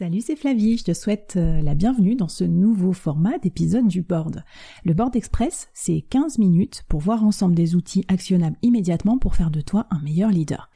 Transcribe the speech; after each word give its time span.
Salut, 0.00 0.22
c'est 0.22 0.34
Flavie, 0.34 0.78
je 0.78 0.84
te 0.84 0.94
souhaite 0.94 1.34
euh, 1.36 1.60
la 1.60 1.74
bienvenue 1.74 2.16
dans 2.16 2.26
ce 2.26 2.42
nouveau 2.42 2.94
format 2.94 3.36
d'épisode 3.36 3.86
du 3.86 4.00
board. 4.00 4.44
Le 4.82 4.94
board 4.94 5.14
express, 5.14 5.68
c'est 5.74 6.00
15 6.00 6.38
minutes 6.38 6.84
pour 6.88 7.00
voir 7.00 7.22
ensemble 7.22 7.54
des 7.54 7.74
outils 7.74 8.06
actionnables 8.08 8.56
immédiatement 8.62 9.18
pour 9.18 9.36
faire 9.36 9.50
de 9.50 9.60
toi 9.60 9.86
un 9.90 10.00
meilleur 10.00 10.30
leader. 10.30 10.69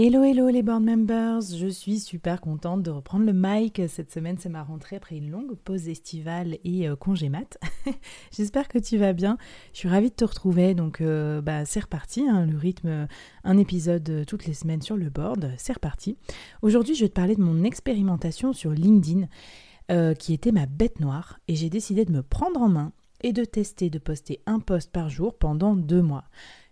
Hello, 0.00 0.22
hello 0.22 0.46
les 0.46 0.62
board 0.62 0.84
members, 0.84 1.40
je 1.40 1.66
suis 1.66 1.98
super 1.98 2.40
contente 2.40 2.84
de 2.84 2.90
reprendre 2.92 3.26
le 3.26 3.32
mic. 3.34 3.82
Cette 3.88 4.12
semaine, 4.12 4.36
c'est 4.38 4.48
ma 4.48 4.62
rentrée 4.62 4.94
après 4.94 5.16
une 5.16 5.28
longue 5.28 5.56
pause 5.56 5.88
estivale 5.88 6.56
et 6.62 6.88
euh, 6.88 6.94
congé 6.94 7.28
mat. 7.28 7.58
J'espère 8.30 8.68
que 8.68 8.78
tu 8.78 8.96
vas 8.96 9.12
bien. 9.12 9.38
Je 9.72 9.78
suis 9.78 9.88
ravie 9.88 10.10
de 10.10 10.14
te 10.14 10.24
retrouver. 10.24 10.76
Donc, 10.76 11.00
euh, 11.00 11.40
bah, 11.40 11.64
c'est 11.64 11.80
reparti. 11.80 12.28
Hein, 12.28 12.46
le 12.46 12.56
rythme, 12.56 13.08
un 13.42 13.58
épisode 13.58 14.08
euh, 14.08 14.24
toutes 14.24 14.46
les 14.46 14.54
semaines 14.54 14.82
sur 14.82 14.96
le 14.96 15.10
board. 15.10 15.50
C'est 15.56 15.72
reparti. 15.72 16.16
Aujourd'hui, 16.62 16.94
je 16.94 17.04
vais 17.04 17.08
te 17.08 17.14
parler 17.14 17.34
de 17.34 17.42
mon 17.42 17.64
expérimentation 17.64 18.52
sur 18.52 18.70
LinkedIn, 18.70 19.26
qui 20.14 20.32
était 20.32 20.52
ma 20.52 20.66
bête 20.66 21.00
noire. 21.00 21.40
Et 21.48 21.56
j'ai 21.56 21.70
décidé 21.70 22.04
de 22.04 22.12
me 22.12 22.22
prendre 22.22 22.62
en 22.62 22.68
main 22.68 22.92
et 23.24 23.32
de 23.32 23.44
tester 23.44 23.90
de 23.90 23.98
poster 23.98 24.40
un 24.46 24.60
post 24.60 24.92
par 24.92 25.08
jour 25.08 25.34
pendant 25.34 25.74
deux 25.74 26.02
mois. 26.02 26.22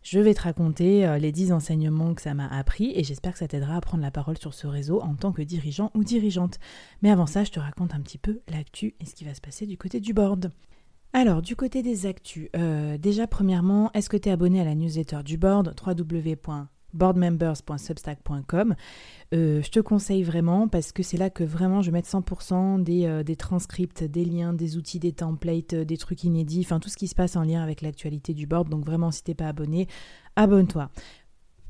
Je 0.09 0.21
vais 0.21 0.35
te 0.35 0.43
raconter 0.43 1.05
euh, 1.05 1.19
les 1.19 1.33
10 1.33 1.51
enseignements 1.51 2.15
que 2.15 2.23
ça 2.23 2.33
m'a 2.33 2.47
appris 2.47 2.93
et 2.95 3.03
j'espère 3.03 3.33
que 3.33 3.41
ça 3.41 3.49
t'aidera 3.49 3.75
à 3.75 3.81
prendre 3.81 4.05
la 4.05 4.13
parole 4.13 4.39
sur 4.39 4.55
ce 4.55 4.69
réseau 4.69 5.01
en 5.01 5.17
tant 5.17 5.33
que 5.33 5.43
dirigeant 5.43 5.91
ou 5.97 6.05
dirigeante. 6.05 6.61
Mais 7.03 7.11
avant 7.11 7.27
ça, 7.27 7.43
je 7.43 7.51
te 7.51 7.59
raconte 7.59 7.93
un 7.93 8.01
petit 8.01 8.17
peu 8.17 8.39
l'actu 8.49 8.95
et 9.01 9.05
ce 9.05 9.17
qui 9.17 9.25
va 9.25 9.35
se 9.35 9.41
passer 9.41 9.67
du 9.67 9.77
côté 9.77 9.99
du 9.99 10.15
board. 10.15 10.53
Alors, 11.13 11.43
du 11.43 11.57
côté 11.57 11.83
des 11.83 12.07
actus, 12.07 12.51
euh, 12.55 12.97
déjà 12.99 13.27
premièrement, 13.27 13.91
est-ce 13.95 14.09
que 14.09 14.17
tu 14.17 14.29
es 14.29 14.33
abonné 14.33 14.61
à 14.61 14.65
la 14.65 14.77
newsletter 14.77 15.25
du 15.25 15.39
board? 15.39 15.75
www 15.85 16.37
boardmembers.substack.com. 16.95 18.75
Euh, 19.35 19.63
je 19.63 19.71
te 19.71 19.81
conseille 19.81 20.23
vraiment 20.23 20.69
parce 20.69 20.93
que 20.93 21.03
c'est 21.03 21.17
là 21.17 21.31
que 21.31 21.45
vraiment 21.45 21.83
je 21.83 21.91
mets 21.91 22.01
100% 22.01 22.83
des, 22.83 23.07
euh, 23.07 23.23
transcripts, 23.37 24.05
des 24.05 24.25
liens, 24.25 24.53
des 24.53 24.77
outils, 24.77 24.99
des 24.99 25.13
templates, 25.13 25.75
euh, 25.75 25.85
des 25.85 25.97
trucs 25.97 26.25
inédits, 26.25 26.63
enfin 26.65 26.81
tout 26.81 26.89
ce 26.89 26.97
qui 26.97 27.09
se 27.09 27.15
passe 27.15 27.37
en 27.37 27.43
lien 27.43 27.63
avec 27.63 27.83
l'actualité 27.83 28.35
du 28.35 28.47
board. 28.47 28.69
Donc 28.69 28.85
vraiment, 28.85 29.11
si 29.11 29.23
t'es 29.23 29.35
pas 29.35 29.49
abonné, 29.49 29.89
abonne-toi. 30.37 30.91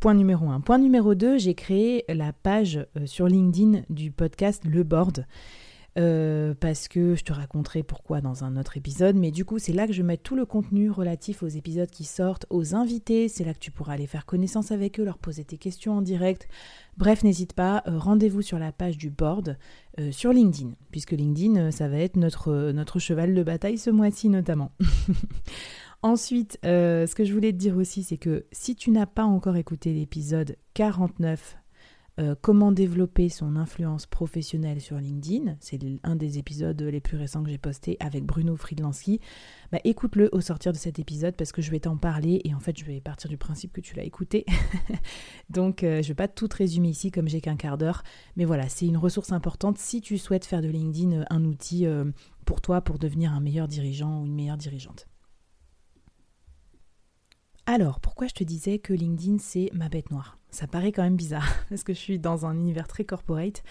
Point 0.00 0.14
numéro 0.14 0.50
1. 0.50 0.60
Point 0.60 0.78
numéro 0.78 1.14
2, 1.14 1.38
j'ai 1.38 1.54
créé 1.54 2.04
la 2.08 2.32
page 2.32 2.86
sur 3.06 3.26
LinkedIn 3.26 3.82
du 3.88 4.12
podcast 4.12 4.62
Le 4.66 4.82
Board. 4.82 5.26
Euh, 5.98 6.52
parce 6.60 6.88
que 6.88 7.14
je 7.14 7.24
te 7.24 7.32
raconterai 7.32 7.82
pourquoi 7.82 8.20
dans 8.20 8.44
un 8.44 8.58
autre 8.58 8.76
épisode, 8.76 9.16
mais 9.16 9.30
du 9.30 9.46
coup 9.46 9.58
c'est 9.58 9.72
là 9.72 9.86
que 9.86 9.94
je 9.94 10.02
mets 10.02 10.18
tout 10.18 10.36
le 10.36 10.44
contenu 10.44 10.90
relatif 10.90 11.42
aux 11.42 11.48
épisodes 11.48 11.88
qui 11.88 12.04
sortent, 12.04 12.44
aux 12.50 12.74
invités, 12.74 13.28
c'est 13.28 13.44
là 13.44 13.54
que 13.54 13.58
tu 13.58 13.70
pourras 13.70 13.94
aller 13.94 14.06
faire 14.06 14.26
connaissance 14.26 14.72
avec 14.72 15.00
eux, 15.00 15.04
leur 15.04 15.16
poser 15.16 15.44
tes 15.44 15.56
questions 15.56 15.96
en 15.96 16.02
direct. 16.02 16.48
Bref, 16.98 17.24
n'hésite 17.24 17.54
pas, 17.54 17.82
euh, 17.86 17.98
rendez-vous 17.98 18.42
sur 18.42 18.58
la 18.58 18.72
page 18.72 18.98
du 18.98 19.08
board 19.08 19.56
euh, 19.98 20.12
sur 20.12 20.34
LinkedIn, 20.34 20.72
puisque 20.90 21.12
LinkedIn, 21.12 21.70
ça 21.70 21.88
va 21.88 21.98
être 21.98 22.16
notre, 22.16 22.72
notre 22.72 22.98
cheval 22.98 23.34
de 23.34 23.42
bataille 23.42 23.78
ce 23.78 23.88
mois-ci 23.88 24.28
notamment. 24.28 24.72
Ensuite, 26.02 26.58
ce 26.62 27.14
que 27.14 27.24
je 27.24 27.32
voulais 27.32 27.52
te 27.52 27.56
dire 27.56 27.76
aussi, 27.76 28.02
c'est 28.02 28.18
que 28.18 28.44
si 28.52 28.76
tu 28.76 28.90
n'as 28.90 29.06
pas 29.06 29.24
encore 29.24 29.56
écouté 29.56 29.94
l'épisode 29.94 30.56
49 30.74 31.56
euh, 32.18 32.34
comment 32.40 32.72
développer 32.72 33.28
son 33.28 33.56
influence 33.56 34.06
professionnelle 34.06 34.80
sur 34.80 34.96
LinkedIn. 34.96 35.56
C'est 35.60 35.78
un 36.02 36.16
des 36.16 36.38
épisodes 36.38 36.80
les 36.80 37.00
plus 37.00 37.18
récents 37.18 37.42
que 37.42 37.50
j'ai 37.50 37.58
posté 37.58 37.98
avec 38.00 38.24
Bruno 38.24 38.56
Friedlanski. 38.56 39.20
Bah, 39.70 39.80
écoute-le 39.84 40.30
au 40.32 40.40
sortir 40.40 40.72
de 40.72 40.78
cet 40.78 40.98
épisode 40.98 41.36
parce 41.36 41.52
que 41.52 41.60
je 41.60 41.70
vais 41.70 41.80
t'en 41.80 41.98
parler 41.98 42.40
et 42.44 42.54
en 42.54 42.60
fait 42.60 42.78
je 42.78 42.84
vais 42.84 43.00
partir 43.00 43.28
du 43.28 43.36
principe 43.36 43.72
que 43.72 43.82
tu 43.82 43.96
l'as 43.96 44.04
écouté. 44.04 44.46
Donc 45.50 45.84
euh, 45.84 45.96
je 45.96 46.06
ne 46.06 46.08
vais 46.08 46.14
pas 46.14 46.28
tout 46.28 46.48
résumer 46.50 46.88
ici 46.88 47.10
comme 47.10 47.28
j'ai 47.28 47.42
qu'un 47.42 47.56
quart 47.56 47.76
d'heure. 47.76 48.02
Mais 48.36 48.46
voilà, 48.46 48.68
c'est 48.70 48.86
une 48.86 48.96
ressource 48.96 49.32
importante 49.32 49.76
si 49.76 50.00
tu 50.00 50.16
souhaites 50.16 50.46
faire 50.46 50.62
de 50.62 50.68
LinkedIn 50.68 51.12
euh, 51.12 51.24
un 51.28 51.44
outil 51.44 51.86
pour 52.46 52.60
toi 52.60 52.80
pour 52.80 52.98
devenir 52.98 53.32
un 53.32 53.40
meilleur 53.40 53.68
dirigeant 53.68 54.22
ou 54.22 54.26
une 54.26 54.34
meilleure 54.34 54.56
dirigeante. 54.56 55.06
Alors, 57.68 57.98
pourquoi 57.98 58.28
je 58.28 58.34
te 58.34 58.44
disais 58.44 58.78
que 58.78 58.92
LinkedIn, 58.92 59.38
c'est 59.38 59.70
ma 59.74 59.88
bête 59.88 60.12
noire? 60.12 60.38
Ça 60.50 60.68
paraît 60.68 60.92
quand 60.92 61.02
même 61.02 61.16
bizarre, 61.16 61.52
parce 61.68 61.82
que 61.82 61.92
je 61.92 61.98
suis 61.98 62.18
dans 62.20 62.46
un 62.46 62.56
univers 62.56 62.86
très 62.86 63.04
corporate. 63.04 63.64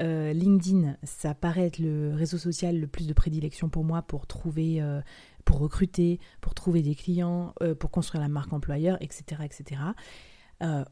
Euh, 0.00 0.32
LinkedIn, 0.32 0.96
ça 1.02 1.34
paraît 1.34 1.66
être 1.66 1.78
le 1.78 2.14
réseau 2.14 2.38
social 2.38 2.80
le 2.80 2.86
plus 2.86 3.06
de 3.06 3.12
prédilection 3.12 3.68
pour 3.68 3.84
moi 3.84 4.00
pour 4.00 4.26
trouver, 4.26 4.80
euh, 4.80 5.02
pour 5.44 5.58
recruter, 5.58 6.20
pour 6.40 6.54
trouver 6.54 6.80
des 6.80 6.94
clients, 6.94 7.54
euh, 7.62 7.74
pour 7.74 7.90
construire 7.90 8.22
la 8.22 8.28
marque 8.28 8.52
employeur, 8.54 8.96
etc. 9.02 9.42
etc. 9.44 9.80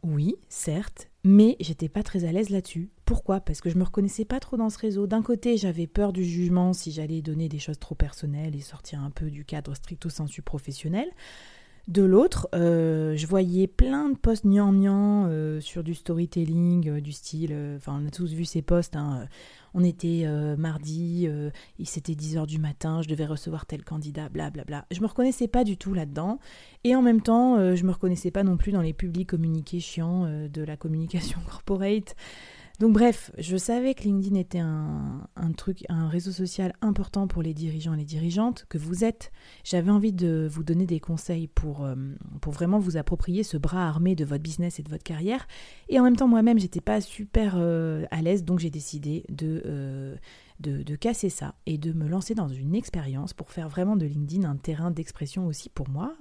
oui, 0.02 0.36
certes, 0.50 1.08
mais 1.24 1.56
j'étais 1.58 1.88
pas 1.88 2.02
très 2.02 2.24
à 2.24 2.32
l'aise 2.32 2.50
là-dessus. 2.50 2.90
Pourquoi? 3.06 3.40
Parce 3.40 3.62
que 3.62 3.70
je 3.70 3.78
me 3.78 3.84
reconnaissais 3.84 4.26
pas 4.26 4.38
trop 4.38 4.58
dans 4.58 4.68
ce 4.68 4.78
réseau. 4.78 5.06
D'un 5.06 5.22
côté, 5.22 5.56
j'avais 5.56 5.86
peur 5.86 6.12
du 6.12 6.22
jugement 6.22 6.74
si 6.74 6.92
j'allais 6.92 7.22
donner 7.22 7.48
des 7.48 7.58
choses 7.58 7.78
trop 7.78 7.94
personnelles 7.94 8.54
et 8.54 8.60
sortir 8.60 9.00
un 9.00 9.10
peu 9.10 9.30
du 9.30 9.46
cadre 9.46 9.74
stricto 9.74 10.10
sensu 10.10 10.42
professionnel. 10.42 11.08
De 11.88 12.02
l'autre, 12.02 12.48
euh, 12.54 13.16
je 13.16 13.26
voyais 13.26 13.66
plein 13.66 14.08
de 14.08 14.16
posts 14.16 14.46
gnangnan 14.46 15.26
euh, 15.26 15.60
sur 15.60 15.82
du 15.82 15.94
storytelling, 15.94 16.88
euh, 16.88 17.00
du 17.00 17.10
style, 17.10 17.52
enfin 17.76 17.98
on 18.00 18.06
a 18.06 18.10
tous 18.10 18.32
vu 18.32 18.44
ces 18.44 18.62
posts, 18.62 18.94
hein, 18.94 19.26
on 19.74 19.82
était 19.82 20.24
mardi, 20.58 21.26
il 21.78 21.86
c'était 21.86 22.12
10h 22.12 22.46
du 22.46 22.58
matin, 22.58 23.00
je 23.02 23.08
devais 23.08 23.24
recevoir 23.24 23.66
tel 23.66 23.82
candidat, 23.84 24.28
blablabla. 24.28 24.64
Bla, 24.64 24.78
bla. 24.80 24.86
Je 24.92 25.00
me 25.00 25.06
reconnaissais 25.06 25.48
pas 25.48 25.64
du 25.64 25.76
tout 25.78 25.94
là-dedans, 25.94 26.38
et 26.84 26.94
en 26.94 27.02
même 27.02 27.22
temps, 27.22 27.74
je 27.74 27.82
me 27.84 27.90
reconnaissais 27.90 28.30
pas 28.30 28.44
non 28.44 28.58
plus 28.58 28.70
dans 28.70 28.82
les 28.82 28.92
publics 28.92 29.30
communiqués 29.30 29.80
chiants 29.80 30.28
de 30.48 30.62
la 30.62 30.76
communication 30.76 31.40
corporate. 31.50 32.14
Donc 32.80 32.94
bref, 32.94 33.30
je 33.38 33.56
savais 33.56 33.94
que 33.94 34.02
LinkedIn 34.02 34.34
était 34.36 34.58
un, 34.58 35.52
truc, 35.56 35.84
un 35.88 36.08
réseau 36.08 36.32
social 36.32 36.74
important 36.80 37.28
pour 37.28 37.42
les 37.42 37.54
dirigeants 37.54 37.94
et 37.94 37.98
les 37.98 38.04
dirigeantes 38.04 38.66
que 38.68 38.78
vous 38.78 39.04
êtes. 39.04 39.30
J'avais 39.64 39.90
envie 39.90 40.12
de 40.12 40.48
vous 40.50 40.64
donner 40.64 40.86
des 40.86 41.00
conseils 41.00 41.48
pour, 41.48 41.84
euh, 41.84 41.94
vraiment 42.46 42.78
vous 42.78 42.96
approprier 42.96 43.42
ce 43.42 43.56
bras 43.56 43.86
armé 43.86 44.14
de 44.14 44.24
votre 44.24 44.42
business 44.42 44.78
et 44.78 44.82
de 44.82 44.90
votre 44.90 45.04
carrière. 45.04 45.46
Et 45.88 46.00
en 46.00 46.04
même 46.04 46.16
temps, 46.16 46.28
moi-même, 46.28 46.58
j'étais 46.58 46.80
pas 46.80 47.00
super 47.00 47.54
euh, 47.56 48.04
à 48.10 48.22
l'aise, 48.22 48.44
donc 48.44 48.58
j'ai 48.58 48.70
décidé 48.70 49.24
euh, 49.42 50.16
de, 50.62 50.96
casser 50.96 51.28
ça 51.28 51.54
et 51.66 51.78
de 51.78 51.92
me 51.92 52.08
lancer 52.08 52.34
dans 52.34 52.48
une 52.48 52.74
expérience 52.74 53.34
pour 53.34 53.50
faire 53.50 53.68
vraiment 53.68 53.96
de 53.96 54.06
LinkedIn 54.06 54.48
un 54.48 54.56
terrain 54.56 54.90
d'expression 54.90 55.46
aussi 55.46 55.68
pour 55.68 55.88
moi, 55.88 56.16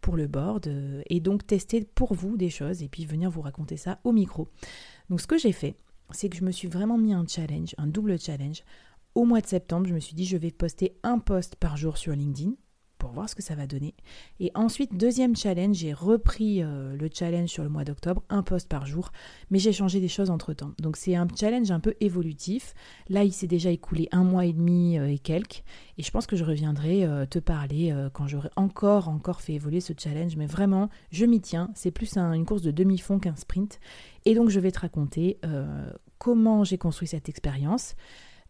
pour 0.00 0.16
le 0.16 0.26
board, 0.26 0.70
et 1.06 1.20
donc 1.20 1.46
tester 1.46 1.84
pour 1.84 2.14
vous 2.14 2.36
des 2.36 2.50
choses 2.50 2.82
et 2.82 2.88
puis 2.88 3.06
venir 3.06 3.30
vous 3.30 3.40
raconter 3.40 3.76
ça 3.76 3.98
au 4.04 4.12
micro. 4.12 4.48
Donc 5.08 5.20
ce 5.20 5.26
que 5.26 5.38
j'ai 5.38 5.52
fait, 5.52 5.74
c'est 6.12 6.28
que 6.28 6.36
je 6.36 6.44
me 6.44 6.50
suis 6.50 6.68
vraiment 6.68 6.98
mis 6.98 7.14
un 7.14 7.24
challenge, 7.26 7.74
un 7.78 7.86
double 7.86 8.18
challenge. 8.18 8.62
Au 9.14 9.24
mois 9.24 9.40
de 9.40 9.46
septembre, 9.46 9.86
je 9.88 9.94
me 9.94 10.00
suis 10.00 10.14
dit 10.14 10.26
je 10.26 10.36
vais 10.36 10.50
poster 10.50 10.96
un 11.02 11.18
post 11.18 11.56
par 11.56 11.76
jour 11.76 11.96
sur 11.96 12.12
LinkedIn 12.12 12.52
pour 13.00 13.10
voir 13.10 13.28
ce 13.28 13.34
que 13.34 13.42
ça 13.42 13.56
va 13.56 13.66
donner. 13.66 13.94
Et 14.38 14.52
ensuite, 14.54 14.96
deuxième 14.96 15.34
challenge, 15.34 15.76
j'ai 15.76 15.92
repris 15.92 16.62
euh, 16.62 16.94
le 16.94 17.08
challenge 17.12 17.48
sur 17.48 17.64
le 17.64 17.70
mois 17.70 17.82
d'octobre, 17.82 18.22
un 18.28 18.42
post 18.42 18.68
par 18.68 18.86
jour, 18.86 19.10
mais 19.50 19.58
j'ai 19.58 19.72
changé 19.72 19.98
des 20.00 20.08
choses 20.08 20.30
entre-temps. 20.30 20.72
Donc 20.80 20.96
c'est 20.96 21.16
un 21.16 21.26
challenge 21.34 21.70
un 21.70 21.80
peu 21.80 21.94
évolutif. 22.00 22.74
Là, 23.08 23.24
il 23.24 23.32
s'est 23.32 23.46
déjà 23.48 23.70
écoulé 23.70 24.08
un 24.12 24.22
mois 24.22 24.44
et 24.44 24.52
demi 24.52 24.98
euh, 24.98 25.08
et 25.08 25.18
quelques, 25.18 25.64
et 25.98 26.02
je 26.02 26.10
pense 26.10 26.26
que 26.26 26.36
je 26.36 26.44
reviendrai 26.44 27.04
euh, 27.04 27.26
te 27.26 27.38
parler 27.38 27.92
quand 28.12 28.28
j'aurai 28.28 28.50
encore, 28.56 29.08
encore 29.08 29.40
fait 29.40 29.54
évoluer 29.54 29.80
ce 29.80 29.94
challenge, 29.96 30.36
mais 30.36 30.46
vraiment, 30.46 30.90
je 31.10 31.24
m'y 31.24 31.40
tiens. 31.40 31.70
C'est 31.74 31.90
plus 31.90 32.16
une 32.16 32.44
course 32.44 32.62
de 32.62 32.70
demi-fond 32.70 33.18
qu'un 33.18 33.36
sprint. 33.36 33.80
Et 34.26 34.34
donc, 34.34 34.50
je 34.50 34.60
vais 34.60 34.70
te 34.70 34.80
raconter 34.80 35.38
comment 36.18 36.64
j'ai 36.64 36.78
construit 36.78 37.08
cette 37.08 37.28
expérience. 37.28 37.94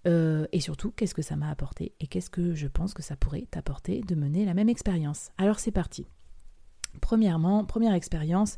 Euh, 0.06 0.46
et 0.52 0.60
surtout, 0.60 0.90
qu'est-ce 0.90 1.14
que 1.14 1.22
ça 1.22 1.36
m'a 1.36 1.50
apporté 1.50 1.94
et 2.00 2.06
qu'est-ce 2.06 2.30
que 2.30 2.54
je 2.54 2.66
pense 2.66 2.94
que 2.94 3.02
ça 3.02 3.16
pourrait 3.16 3.46
t'apporter 3.50 4.00
de 4.00 4.14
mener 4.14 4.44
la 4.44 4.54
même 4.54 4.68
expérience? 4.68 5.30
Alors 5.38 5.58
c'est 5.58 5.70
parti. 5.70 6.06
Premièrement, 7.00 7.64
première 7.64 7.94
expérience, 7.94 8.56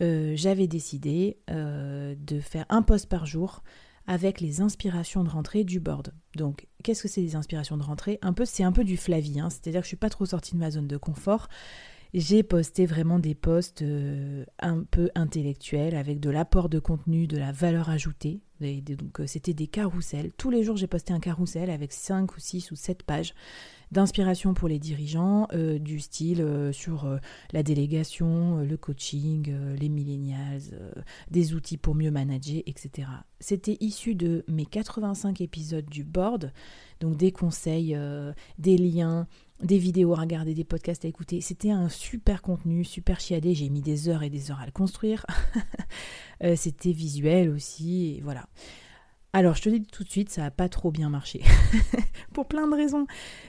euh, 0.00 0.32
j'avais 0.36 0.66
décidé 0.66 1.38
euh, 1.50 2.14
de 2.18 2.40
faire 2.40 2.66
un 2.68 2.82
post 2.82 3.08
par 3.08 3.26
jour 3.26 3.62
avec 4.06 4.40
les 4.40 4.60
inspirations 4.60 5.24
de 5.24 5.28
rentrée 5.28 5.64
du 5.64 5.80
board. 5.80 6.14
Donc, 6.36 6.68
qu'est-ce 6.84 7.02
que 7.02 7.08
c'est 7.08 7.20
les 7.20 7.34
inspirations 7.34 7.76
de 7.76 7.82
rentrée? 7.82 8.20
Un 8.22 8.32
peu, 8.32 8.44
c'est 8.44 8.62
un 8.62 8.70
peu 8.70 8.84
du 8.84 8.96
Flavie, 8.96 9.40
hein. 9.40 9.50
c'est-à-dire 9.50 9.80
que 9.80 9.86
je 9.86 9.88
suis 9.88 9.96
pas 9.96 10.10
trop 10.10 10.26
sortie 10.26 10.54
de 10.54 10.60
ma 10.60 10.70
zone 10.70 10.86
de 10.86 10.96
confort 10.96 11.48
j'ai 12.14 12.44
posté 12.44 12.86
vraiment 12.86 13.18
des 13.18 13.34
posts 13.34 13.84
un 14.60 14.84
peu 14.84 15.10
intellectuels 15.16 15.96
avec 15.96 16.18
de 16.18 16.30
l'apport 16.30 16.70
de 16.70 16.78
contenu, 16.78 17.26
de 17.26 17.36
la 17.36 17.52
valeur 17.52 17.90
ajoutée. 17.90 18.40
Donc 18.60 19.20
euh, 19.20 19.26
c'était 19.26 19.54
des 19.54 19.66
carousels. 19.66 20.32
Tous 20.36 20.50
les 20.50 20.62
jours 20.62 20.76
j'ai 20.76 20.86
posté 20.86 21.12
un 21.12 21.20
carrousel 21.20 21.70
avec 21.70 21.92
5 21.92 22.36
ou 22.36 22.40
6 22.40 22.70
ou 22.70 22.76
7 22.76 23.02
pages 23.02 23.34
d'inspiration 23.92 24.52
pour 24.52 24.68
les 24.68 24.80
dirigeants, 24.80 25.46
euh, 25.52 25.78
du 25.78 26.00
style 26.00 26.44
sur 26.72 27.08
la 27.52 27.62
délégation, 27.62 28.58
le 28.58 28.76
coaching, 28.76 29.54
les 29.78 29.88
millennials, 29.88 30.62
des 31.30 31.54
outils 31.54 31.76
pour 31.76 31.94
mieux 31.94 32.10
manager, 32.10 32.62
etc. 32.66 33.08
C'était 33.38 33.76
issu 33.80 34.14
de 34.14 34.44
mes 34.48 34.66
85 34.66 35.40
épisodes 35.40 35.86
du 35.88 36.02
board, 36.02 36.52
donc 37.00 37.16
des 37.16 37.30
conseils, 37.30 37.96
des 38.58 38.76
liens, 38.76 39.28
des 39.62 39.78
vidéos 39.78 40.12
à 40.14 40.20
regarder, 40.20 40.54
des 40.54 40.64
podcasts 40.64 41.04
à 41.04 41.08
écouter. 41.08 41.40
C'était 41.40 41.70
un 41.70 41.88
super 41.88 42.42
contenu, 42.42 42.84
super 42.84 43.20
chiadé. 43.20 43.54
J'ai 43.54 43.68
mis 43.68 43.80
des 43.80 44.08
heures 44.08 44.22
et 44.22 44.30
des 44.30 44.50
heures 44.50 44.60
à 44.60 44.66
le 44.66 44.72
construire. 44.72 45.24
Euh, 46.44 46.54
c'était 46.54 46.92
visuel 46.92 47.48
aussi, 47.48 48.16
et 48.18 48.20
voilà. 48.20 48.44
alors, 49.32 49.54
je 49.54 49.62
te 49.62 49.68
dis 49.70 49.80
tout 49.80 50.04
de 50.04 50.10
suite, 50.10 50.28
ça 50.28 50.42
n'a 50.42 50.50
pas 50.50 50.68
trop 50.68 50.90
bien 50.90 51.08
marché. 51.08 51.40
Pour 52.34 52.46
plein 52.46 52.68
de 52.68 52.74
raisons. 52.74 53.06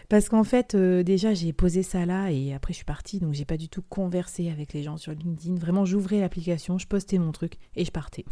Parce 0.07 0.29
qu'en 0.29 0.45
fait, 0.45 0.73
euh, 0.73 1.03
déjà, 1.03 1.33
j'ai 1.33 1.51
posé 1.51 1.83
ça 1.83 2.05
là 2.05 2.31
et 2.31 2.53
après, 2.53 2.71
je 2.71 2.77
suis 2.77 2.85
partie. 2.85 3.19
Donc, 3.19 3.33
j'ai 3.33 3.43
pas 3.43 3.57
du 3.57 3.67
tout 3.67 3.81
conversé 3.81 4.49
avec 4.49 4.71
les 4.71 4.83
gens 4.83 4.95
sur 4.95 5.11
LinkedIn. 5.11 5.55
Vraiment, 5.55 5.83
j'ouvrais 5.83 6.21
l'application, 6.21 6.77
je 6.77 6.87
postais 6.87 7.17
mon 7.17 7.33
truc 7.33 7.55
et 7.75 7.83
je 7.83 7.91
partais. 7.91 8.23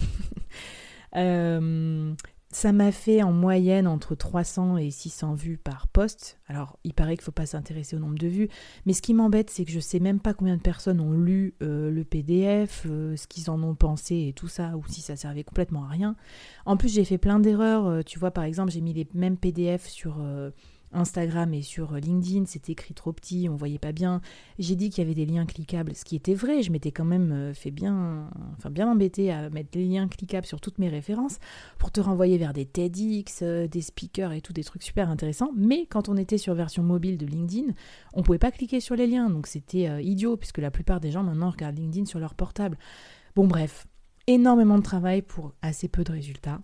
euh, 1.18 2.16
ça 2.56 2.72
m'a 2.72 2.94
fait 2.94 3.22
en 3.22 3.34
moyenne 3.34 3.86
entre 3.86 4.16
300 4.16 4.78
et 4.78 4.90
600 4.90 5.34
vues 5.34 5.58
par 5.58 5.90
poste. 5.90 6.40
Alors, 6.48 6.80
il 6.86 6.94
paraît 6.94 7.18
qu'il 7.18 7.24
ne 7.24 7.26
faut 7.26 7.32
pas 7.34 7.46
s'intéresser 7.46 7.98
au 7.98 8.00
nombre 8.00 8.18
de 8.18 8.28
vues, 8.28 8.48
mais 8.86 8.94
ce 8.94 9.02
qui 9.02 9.14
m'embête, 9.14 9.50
c'est 9.50 9.66
que 9.66 9.72
je 9.72 9.76
ne 9.76 9.82
sais 9.82 10.00
même 10.00 10.22
pas 10.22 10.34
combien 10.34 10.56
de 10.56 10.62
personnes 10.62 11.02
ont 11.02 11.12
lu 11.12 11.54
euh, 11.62 11.92
le 11.92 12.06
PDF, 12.06 12.86
euh, 12.90 13.18
ce 13.18 13.28
qu'ils 13.28 13.50
en 13.50 13.62
ont 13.62 13.76
pensé 13.76 14.28
et 14.30 14.34
tout 14.34 14.48
ça, 14.48 14.78
ou 14.78 14.84
si 14.88 15.02
ça 15.02 15.18
servait 15.18 15.44
complètement 15.44 15.84
à 15.84 15.90
rien. 15.90 16.16
En 16.66 16.78
plus, 16.78 16.94
j'ai 16.94 17.04
fait 17.04 17.18
plein 17.18 17.42
d'erreurs. 17.42 17.88
Euh, 17.88 18.02
tu 18.04 18.20
vois, 18.20 18.32
par 18.32 18.46
exemple, 18.46 18.72
j'ai 18.72 18.82
mis 18.82 18.94
les 18.94 19.06
mêmes 19.14 19.36
PDF 19.36 19.90
sur 19.90 20.24
Instagram 20.96 21.54
et 21.54 21.62
sur 21.62 21.94
LinkedIn, 21.94 22.46
c'était 22.46 22.72
écrit 22.72 22.94
trop 22.94 23.14
petit, 23.14 23.48
on 23.50 23.56
voyait 23.56 23.80
pas 23.80 23.92
bien. 23.92 24.22
J'ai 24.58 24.76
dit 24.76 24.90
qu'il 24.90 25.04
y 25.04 25.06
avait 25.06 25.14
des 25.14 25.26
liens 25.26 25.46
cliquables, 25.46 25.96
ce 25.96 26.06
qui 26.06 26.16
était 26.16 26.34
vrai. 26.34 26.64
Je 26.64 26.72
m'étais 26.72 26.92
quand 26.92 27.06
même 27.06 27.32
euh, 27.32 27.54
fait 27.54 27.72
bien, 27.72 28.30
enfin 28.58 28.70
bien 28.70 28.90
embêté 28.90 29.32
à 29.32 29.50
mettre 29.50 29.72
des 29.72 29.86
liens 29.86 30.08
cliquables 30.08 30.48
sur 30.48 30.62
toutes 30.62 30.80
mes 30.80 30.90
références 30.90 31.40
pour 31.78 31.92
te 31.92 32.00
renvoyer 32.00 32.38
vers 32.38 32.54
des 32.54 32.66
TEDx, 32.66 33.42
euh, 33.42 33.68
des 33.68 33.82
speakers 33.82 34.32
et 34.32 34.42
tout, 34.42 34.54
des 34.54 34.64
trucs 34.64 34.84
super 34.84 35.10
intéressants. 35.10 35.52
Mais 35.56 35.86
quand 35.86 36.10
on 36.10 36.18
était 36.18 36.38
sur 36.38 36.54
version 36.56 36.84
mobile 36.84 37.18
de 37.18 37.26
LinkedIn, 37.26 37.74
on 38.14 38.24
pouvait 38.24 38.40
pas 38.40 38.52
cliquer 38.52 38.80
sur 38.80 38.96
les 38.96 39.08
liens, 39.08 39.30
donc 39.30 39.48
c'était 39.48 39.90
euh, 39.90 40.02
idiot 40.02 40.38
puisque 40.38 40.60
la 40.60 40.72
plupart 40.72 41.00
des 41.00 41.12
gens 41.12 41.24
maintenant 41.24 41.50
regardent 41.50 41.78
LinkedIn 41.78 42.06
sur 42.06 42.20
leur 42.20 42.34
portable. 42.34 42.78
Bon 43.36 43.48
bref, 43.48 43.86
énormément 44.28 44.78
de 44.78 44.84
travail 44.84 45.22
pour 45.22 45.54
assez 45.62 45.88
peu 45.88 46.04
de 46.04 46.12
résultats. 46.12 46.62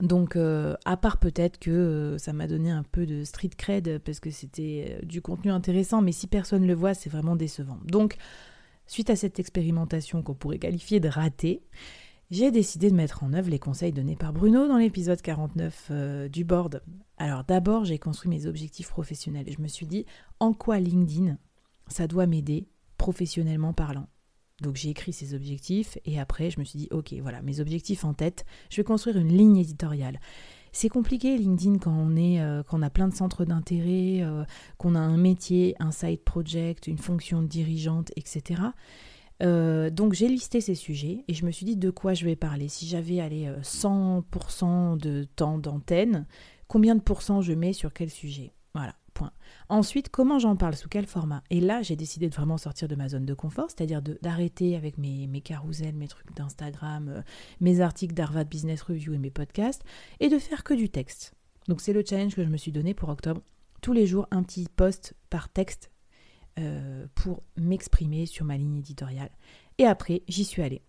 Donc, 0.00 0.36
euh, 0.36 0.74
à 0.84 0.96
part 0.96 1.18
peut-être 1.18 1.58
que 1.58 1.70
euh, 1.70 2.18
ça 2.18 2.32
m'a 2.32 2.46
donné 2.46 2.70
un 2.70 2.82
peu 2.82 3.06
de 3.06 3.24
street 3.24 3.50
cred 3.56 3.98
parce 4.04 4.20
que 4.20 4.30
c'était 4.30 4.98
euh, 5.02 5.06
du 5.06 5.22
contenu 5.22 5.50
intéressant, 5.50 6.02
mais 6.02 6.12
si 6.12 6.26
personne 6.26 6.66
le 6.66 6.74
voit, 6.74 6.94
c'est 6.94 7.08
vraiment 7.08 7.36
décevant. 7.36 7.78
Donc, 7.84 8.16
suite 8.86 9.08
à 9.08 9.16
cette 9.16 9.38
expérimentation 9.38 10.22
qu'on 10.22 10.34
pourrait 10.34 10.58
qualifier 10.58 11.00
de 11.00 11.08
ratée, 11.08 11.62
j'ai 12.30 12.50
décidé 12.50 12.90
de 12.90 12.96
mettre 12.96 13.24
en 13.24 13.32
œuvre 13.32 13.48
les 13.48 13.58
conseils 13.58 13.92
donnés 13.92 14.16
par 14.16 14.32
Bruno 14.32 14.68
dans 14.68 14.78
l'épisode 14.78 15.22
49 15.22 15.92
du 16.28 16.44
board. 16.44 16.82
Alors, 17.18 17.44
d'abord, 17.44 17.84
j'ai 17.84 17.98
construit 17.98 18.28
mes 18.28 18.46
objectifs 18.46 18.88
professionnels 18.88 19.48
et 19.48 19.52
je 19.52 19.62
me 19.62 19.68
suis 19.68 19.86
dit 19.86 20.06
en 20.40 20.52
quoi 20.52 20.80
LinkedIn, 20.80 21.38
ça 21.86 22.08
doit 22.08 22.26
m'aider 22.26 22.66
professionnellement 22.98 23.72
parlant? 23.72 24.08
Donc 24.62 24.76
j'ai 24.76 24.88
écrit 24.88 25.12
ces 25.12 25.34
objectifs 25.34 25.98
et 26.06 26.18
après 26.18 26.50
je 26.50 26.58
me 26.58 26.64
suis 26.64 26.78
dit 26.78 26.88
ok 26.90 27.12
voilà 27.20 27.42
mes 27.42 27.60
objectifs 27.60 28.04
en 28.04 28.14
tête, 28.14 28.46
je 28.70 28.76
vais 28.76 28.84
construire 28.84 29.18
une 29.18 29.36
ligne 29.36 29.58
éditoriale. 29.58 30.18
C'est 30.72 30.88
compliqué 30.88 31.38
LinkedIn 31.38 31.78
quand 31.78 31.92
on 31.92 32.16
est 32.16 32.40
euh, 32.40 32.62
a 32.82 32.90
plein 32.90 33.08
de 33.08 33.14
centres 33.14 33.44
d'intérêt, 33.44 34.22
euh, 34.22 34.44
qu'on 34.76 34.94
a 34.94 34.98
un 34.98 35.16
métier, 35.16 35.74
un 35.78 35.90
side 35.90 36.20
project, 36.22 36.86
une 36.86 36.98
fonction 36.98 37.40
de 37.40 37.46
dirigeante, 37.46 38.12
etc. 38.16 38.62
Euh, 39.42 39.90
donc 39.90 40.14
j'ai 40.14 40.28
listé 40.28 40.60
ces 40.60 40.74
sujets 40.74 41.24
et 41.28 41.34
je 41.34 41.44
me 41.44 41.50
suis 41.50 41.66
dit 41.66 41.76
de 41.76 41.90
quoi 41.90 42.14
je 42.14 42.24
vais 42.24 42.36
parler? 42.36 42.68
Si 42.68 42.86
j'avais 42.86 43.20
allé 43.20 43.50
100% 43.62 44.98
de 44.98 45.24
temps 45.36 45.58
d'antenne, 45.58 46.26
combien 46.68 46.94
de 46.94 47.00
pourcents 47.00 47.40
je 47.40 47.52
mets 47.52 47.72
sur 47.72 47.92
quel 47.92 48.10
sujet? 48.10 48.52
Voilà. 48.74 48.94
Ensuite, 49.68 50.10
comment 50.10 50.38
j'en 50.38 50.56
parle, 50.56 50.76
sous 50.76 50.88
quel 50.88 51.06
format? 51.06 51.42
Et 51.50 51.60
là, 51.60 51.82
j'ai 51.82 51.96
décidé 51.96 52.28
de 52.28 52.34
vraiment 52.34 52.58
sortir 52.58 52.88
de 52.88 52.94
ma 52.94 53.08
zone 53.08 53.26
de 53.26 53.34
confort, 53.34 53.66
c'est-à-dire 53.68 54.00
d'arrêter 54.02 54.76
avec 54.76 54.96
mes, 54.98 55.40
carousels, 55.40 55.94
mes 55.94 56.08
trucs 56.08 56.34
d'Instagram, 56.34 57.08
euh, 57.08 57.22
mes 57.60 57.80
articles 57.80 58.14
d'Harvard 58.14 58.44
Business 58.44 58.82
Review 58.82 59.14
et 59.14 59.18
mes 59.18 59.30
podcasts, 59.30 59.82
et 60.20 60.28
de 60.28 60.38
faire 60.38 60.62
que 60.62 60.74
du 60.74 60.88
texte. 60.88 61.34
Donc 61.68 61.80
c'est 61.80 61.92
le 61.92 62.04
challenge 62.08 62.34
que 62.34 62.44
je 62.44 62.48
me 62.48 62.56
suis 62.56 62.72
donné 62.72 62.94
pour 62.94 63.08
octobre. 63.08 63.42
Tous 63.82 63.92
les 63.92 64.06
jours, 64.06 64.28
un 64.30 64.42
petit 64.42 64.66
post 64.74 65.14
par 65.30 65.48
texte 65.48 65.90
euh, 66.58 67.06
pour 67.14 67.42
m'exprimer 67.56 68.26
sur 68.26 68.44
ma 68.44 68.56
ligne 68.56 68.76
éditoriale. 68.76 69.30
Et 69.78 69.84
après, 69.84 70.22
j'y 70.28 70.44
suis 70.44 70.62
allée. 70.62 70.82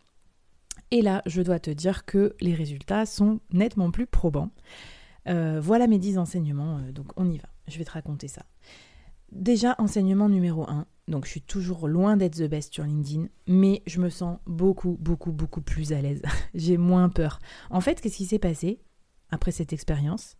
Et 0.91 1.01
là, 1.01 1.21
je 1.25 1.41
dois 1.41 1.59
te 1.59 1.71
dire 1.71 2.05
que 2.05 2.35
les 2.39 2.53
résultats 2.53 3.05
sont 3.05 3.39
nettement 3.51 3.91
plus 3.91 4.05
probants. 4.05 4.51
Euh, 5.27 5.59
voilà 5.59 5.87
mes 5.87 5.99
10 5.99 6.19
enseignements, 6.19 6.79
donc 6.93 7.07
on 7.17 7.29
y 7.29 7.37
va. 7.37 7.49
Je 7.67 7.77
vais 7.77 7.85
te 7.85 7.91
raconter 7.91 8.27
ça. 8.27 8.43
Déjà, 9.31 9.75
enseignement 9.77 10.29
numéro 10.29 10.69
1. 10.69 10.85
Donc, 11.07 11.25
je 11.25 11.31
suis 11.31 11.41
toujours 11.41 11.87
loin 11.87 12.17
d'être 12.17 12.37
the 12.37 12.49
best 12.49 12.73
sur 12.73 12.83
LinkedIn, 12.83 13.27
mais 13.47 13.81
je 13.85 13.99
me 13.99 14.09
sens 14.09 14.39
beaucoup, 14.45 14.97
beaucoup, 14.99 15.31
beaucoup 15.31 15.61
plus 15.61 15.93
à 15.93 16.01
l'aise. 16.01 16.21
J'ai 16.53 16.77
moins 16.77 17.09
peur. 17.09 17.39
En 17.69 17.81
fait, 17.81 18.01
qu'est-ce 18.01 18.17
qui 18.17 18.25
s'est 18.25 18.39
passé 18.39 18.81
après 19.29 19.51
cette 19.51 19.73
expérience? 19.73 20.37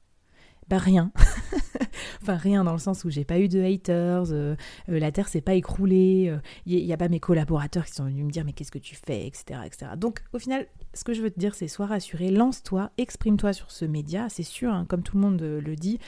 Bah 0.69 0.77
rien. 0.77 1.11
enfin 2.21 2.35
rien 2.35 2.63
dans 2.63 2.73
le 2.73 2.79
sens 2.79 3.03
où 3.05 3.09
j'ai 3.09 3.23
pas 3.23 3.39
eu 3.39 3.47
de 3.47 3.61
haters, 3.61 4.31
euh, 4.31 4.55
euh, 4.89 4.99
la 4.99 5.11
terre 5.11 5.27
s'est 5.27 5.41
pas 5.41 5.53
écroulée, 5.53 6.39
il 6.65 6.73
euh, 6.75 6.85
n'y 6.85 6.93
a 6.93 6.97
pas 6.97 7.07
mes 7.07 7.19
collaborateurs 7.19 7.85
qui 7.85 7.93
sont 7.93 8.05
venus 8.05 8.25
me 8.25 8.31
dire 8.31 8.43
mais 8.43 8.53
qu'est-ce 8.53 8.71
que 8.71 8.79
tu 8.79 8.95
fais, 8.95 9.25
etc., 9.25 9.61
etc. 9.65 9.91
Donc 9.97 10.23
au 10.33 10.39
final, 10.39 10.67
ce 10.93 11.03
que 11.03 11.13
je 11.13 11.21
veux 11.21 11.31
te 11.31 11.39
dire 11.39 11.55
c'est 11.55 11.67
sois 11.67 11.85
rassuré, 11.85 12.31
lance-toi, 12.31 12.91
exprime-toi 12.97 13.53
sur 13.53 13.71
ce 13.71 13.85
média, 13.85 14.27
c'est 14.29 14.43
sûr, 14.43 14.73
hein, 14.73 14.85
comme 14.85 15.03
tout 15.03 15.15
le 15.15 15.21
monde 15.21 15.41
le 15.41 15.75
dit, 15.75 15.99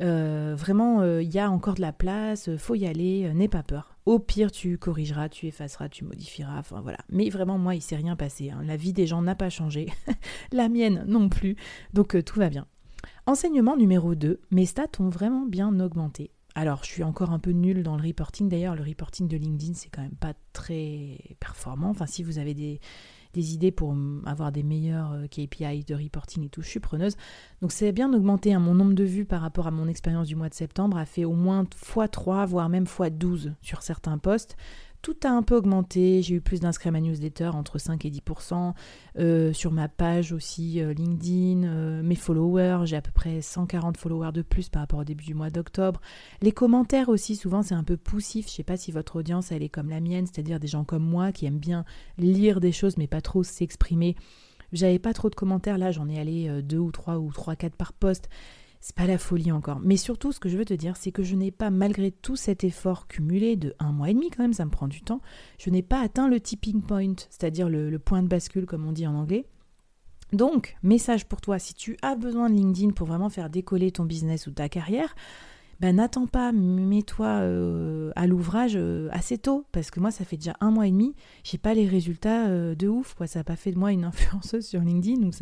vraiment, 0.00 1.00
euh, 1.00 1.22
il 1.22 1.30
y 1.30 1.38
a 1.38 1.50
encore 1.50 1.74
de 1.74 1.80
la 1.80 1.92
place, 1.92 2.48
euh, 2.48 2.56
faut 2.56 2.74
y 2.74 2.86
aller, 2.86 3.32
n'aie 3.34 3.48
pas 3.48 3.62
peur. 3.62 3.96
Au 4.06 4.18
pire, 4.18 4.50
tu 4.50 4.78
corrigeras, 4.78 5.28
tu 5.28 5.46
effaceras, 5.46 5.88
tu 5.88 6.04
modifieras, 6.04 6.58
enfin 6.58 6.80
voilà. 6.80 6.98
Mais 7.10 7.28
vraiment, 7.28 7.58
moi, 7.58 7.74
il 7.74 7.82
s'est 7.82 7.96
rien 7.96 8.16
passé. 8.16 8.50
Hein. 8.50 8.62
La 8.64 8.76
vie 8.76 8.92
des 8.92 9.06
gens 9.06 9.22
n'a 9.22 9.34
pas 9.34 9.50
changé, 9.50 9.86
la 10.52 10.68
mienne 10.68 11.04
non 11.06 11.28
plus, 11.28 11.56
donc 11.92 12.22
tout 12.24 12.38
va 12.38 12.48
bien. 12.48 12.66
Enseignement 13.26 13.76
numéro 13.76 14.14
2, 14.14 14.40
mes 14.50 14.66
stats 14.66 14.88
ont 14.98 15.08
vraiment 15.08 15.46
bien 15.46 15.78
augmenté. 15.80 16.30
Alors, 16.54 16.82
je 16.84 16.90
suis 16.90 17.04
encore 17.04 17.30
un 17.30 17.38
peu 17.38 17.50
nulle 17.50 17.82
dans 17.82 17.96
le 17.96 18.06
reporting. 18.06 18.48
D'ailleurs, 18.48 18.74
le 18.74 18.82
reporting 18.82 19.28
de 19.28 19.36
LinkedIn, 19.36 19.74
c'est 19.74 19.88
quand 19.88 20.02
même 20.02 20.16
pas 20.18 20.34
très 20.52 21.18
performant. 21.38 21.90
Enfin, 21.90 22.06
si 22.06 22.24
vous 22.24 22.38
avez 22.38 22.54
des, 22.54 22.80
des 23.34 23.54
idées 23.54 23.70
pour 23.70 23.94
avoir 24.26 24.52
des 24.52 24.62
meilleurs 24.62 25.12
euh, 25.12 25.26
KPI 25.26 25.84
de 25.84 25.94
reporting 25.94 26.44
et 26.44 26.48
tout, 26.48 26.62
je 26.62 26.68
suis 26.68 26.80
preneuse. 26.80 27.16
Donc 27.62 27.72
c'est 27.72 27.92
bien 27.92 28.12
augmenté. 28.12 28.56
Mon 28.56 28.74
nombre 28.74 28.94
de 28.94 29.04
vues 29.04 29.24
par 29.24 29.40
rapport 29.40 29.66
à 29.66 29.70
mon 29.70 29.88
expérience 29.88 30.26
du 30.28 30.36
mois 30.36 30.48
de 30.48 30.54
septembre 30.54 30.96
a 30.96 31.06
fait 31.06 31.24
au 31.24 31.34
moins 31.34 31.64
x3, 31.64 32.46
voire 32.46 32.68
même 32.68 32.84
x12 32.84 33.52
sur 33.62 33.82
certains 33.82 34.18
posts. 34.18 34.56
Tout 35.02 35.16
a 35.24 35.30
un 35.30 35.42
peu 35.42 35.56
augmenté, 35.56 36.20
j'ai 36.20 36.34
eu 36.34 36.40
plus 36.42 36.60
d'inscrits 36.60 36.90
à 36.90 36.92
ma 36.92 37.00
newsletter, 37.00 37.46
entre 37.54 37.78
5 37.78 38.04
et 38.04 38.10
10%. 38.10 38.74
Euh, 39.18 39.52
sur 39.54 39.72
ma 39.72 39.88
page 39.88 40.32
aussi 40.32 40.82
euh, 40.82 40.92
LinkedIn, 40.92 41.64
euh, 41.64 42.02
mes 42.02 42.14
followers, 42.14 42.82
j'ai 42.84 42.96
à 42.96 43.00
peu 43.00 43.10
près 43.10 43.40
140 43.40 43.96
followers 43.96 44.32
de 44.32 44.42
plus 44.42 44.68
par 44.68 44.82
rapport 44.82 44.98
au 44.98 45.04
début 45.04 45.24
du 45.24 45.32
mois 45.32 45.48
d'octobre. 45.48 46.02
Les 46.42 46.52
commentaires 46.52 47.08
aussi, 47.08 47.34
souvent 47.34 47.62
c'est 47.62 47.74
un 47.74 47.82
peu 47.82 47.96
poussif, 47.96 48.46
je 48.48 48.52
sais 48.52 48.62
pas 48.62 48.76
si 48.76 48.92
votre 48.92 49.16
audience 49.16 49.52
elle 49.52 49.62
est 49.62 49.70
comme 49.70 49.88
la 49.88 50.00
mienne, 50.00 50.26
c'est-à-dire 50.26 50.60
des 50.60 50.68
gens 50.68 50.84
comme 50.84 51.04
moi 51.04 51.32
qui 51.32 51.46
aiment 51.46 51.58
bien 51.58 51.86
lire 52.18 52.60
des 52.60 52.72
choses 52.72 52.98
mais 52.98 53.06
pas 53.06 53.22
trop 53.22 53.42
s'exprimer. 53.42 54.16
J'avais 54.72 54.98
pas 54.98 55.14
trop 55.14 55.30
de 55.30 55.34
commentaires, 55.34 55.78
là 55.78 55.92
j'en 55.92 56.08
ai 56.10 56.20
allé 56.20 56.62
deux 56.62 56.78
ou 56.78 56.92
trois 56.92 57.18
ou 57.18 57.32
trois, 57.32 57.56
quatre 57.56 57.74
par 57.74 57.94
poste 57.94 58.28
c'est 58.80 58.96
pas 58.96 59.06
la 59.06 59.18
folie 59.18 59.52
encore. 59.52 59.80
Mais 59.80 59.96
surtout, 59.96 60.32
ce 60.32 60.40
que 60.40 60.48
je 60.48 60.56
veux 60.56 60.64
te 60.64 60.74
dire, 60.74 60.96
c'est 60.96 61.12
que 61.12 61.22
je 61.22 61.36
n'ai 61.36 61.50
pas, 61.50 61.70
malgré 61.70 62.10
tout 62.10 62.36
cet 62.36 62.64
effort 62.64 63.06
cumulé 63.08 63.56
de 63.56 63.74
un 63.78 63.92
mois 63.92 64.10
et 64.10 64.14
demi 64.14 64.30
quand 64.30 64.42
même, 64.42 64.54
ça 64.54 64.64
me 64.64 64.70
prend 64.70 64.88
du 64.88 65.02
temps, 65.02 65.20
je 65.58 65.70
n'ai 65.70 65.82
pas 65.82 66.00
atteint 66.00 66.28
le 66.28 66.40
tipping 66.40 66.80
point, 66.80 67.14
c'est-à-dire 67.28 67.68
le, 67.68 67.98
point 67.98 68.22
de 68.22 68.28
bascule 68.28 68.66
comme 68.66 68.86
on 68.86 68.92
dit 68.92 69.06
en 69.06 69.14
anglais. 69.14 69.44
Donc, 70.32 70.76
message 70.82 71.26
pour 71.26 71.40
toi, 71.40 71.58
si 71.58 71.74
tu 71.74 71.96
as 72.02 72.14
besoin 72.14 72.48
de 72.48 72.54
LinkedIn 72.54 72.92
pour 72.92 73.06
vraiment 73.06 73.28
faire 73.28 73.50
décoller 73.50 73.90
ton 73.90 74.04
business 74.04 74.46
ou 74.46 74.52
ta 74.52 74.68
carrière, 74.68 75.14
ben 75.80 75.96
n'attends 75.96 76.26
pas, 76.26 76.52
mets-toi 76.52 77.26
euh, 77.26 78.12
à 78.14 78.26
l'ouvrage 78.26 78.72
euh, 78.76 79.08
assez 79.12 79.38
tôt, 79.38 79.64
parce 79.72 79.90
que 79.90 79.98
moi 79.98 80.10
ça 80.10 80.26
fait 80.26 80.36
déjà 80.36 80.54
un 80.60 80.70
mois 80.70 80.86
et 80.86 80.90
demi, 80.90 81.14
j'ai 81.42 81.56
pas 81.56 81.72
les 81.72 81.88
résultats 81.88 82.48
euh, 82.48 82.74
de 82.74 82.86
ouf, 82.86 83.14
quoi. 83.14 83.26
Ça 83.26 83.40
n'a 83.40 83.44
pas 83.44 83.56
fait 83.56 83.72
de 83.72 83.78
moi 83.78 83.90
une 83.90 84.04
influenceuse 84.10 84.66
sur 84.66 84.82
LinkedIn, 84.82 85.22
donc 85.22 85.34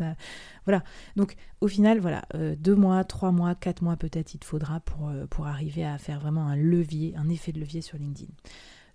voilà. 0.65 0.81
Donc 1.17 1.35
au 1.59 1.67
final, 1.67 1.99
voilà, 1.99 2.23
deux 2.57 2.75
mois, 2.75 3.03
trois 3.03 3.33
mois, 3.33 3.53
quatre 3.53 3.81
mois 3.81 3.97
peut-être 3.97 4.33
il 4.33 4.39
te 4.39 4.45
faudra 4.45 4.79
pour 4.79 5.11
pour 5.29 5.47
arriver 5.47 5.83
à 5.83 5.97
faire 5.97 6.21
vraiment 6.21 6.47
un 6.47 6.55
levier, 6.55 7.13
un 7.17 7.27
effet 7.27 7.51
de 7.51 7.59
levier 7.59 7.81
sur 7.81 7.97
LinkedIn. 7.97 8.31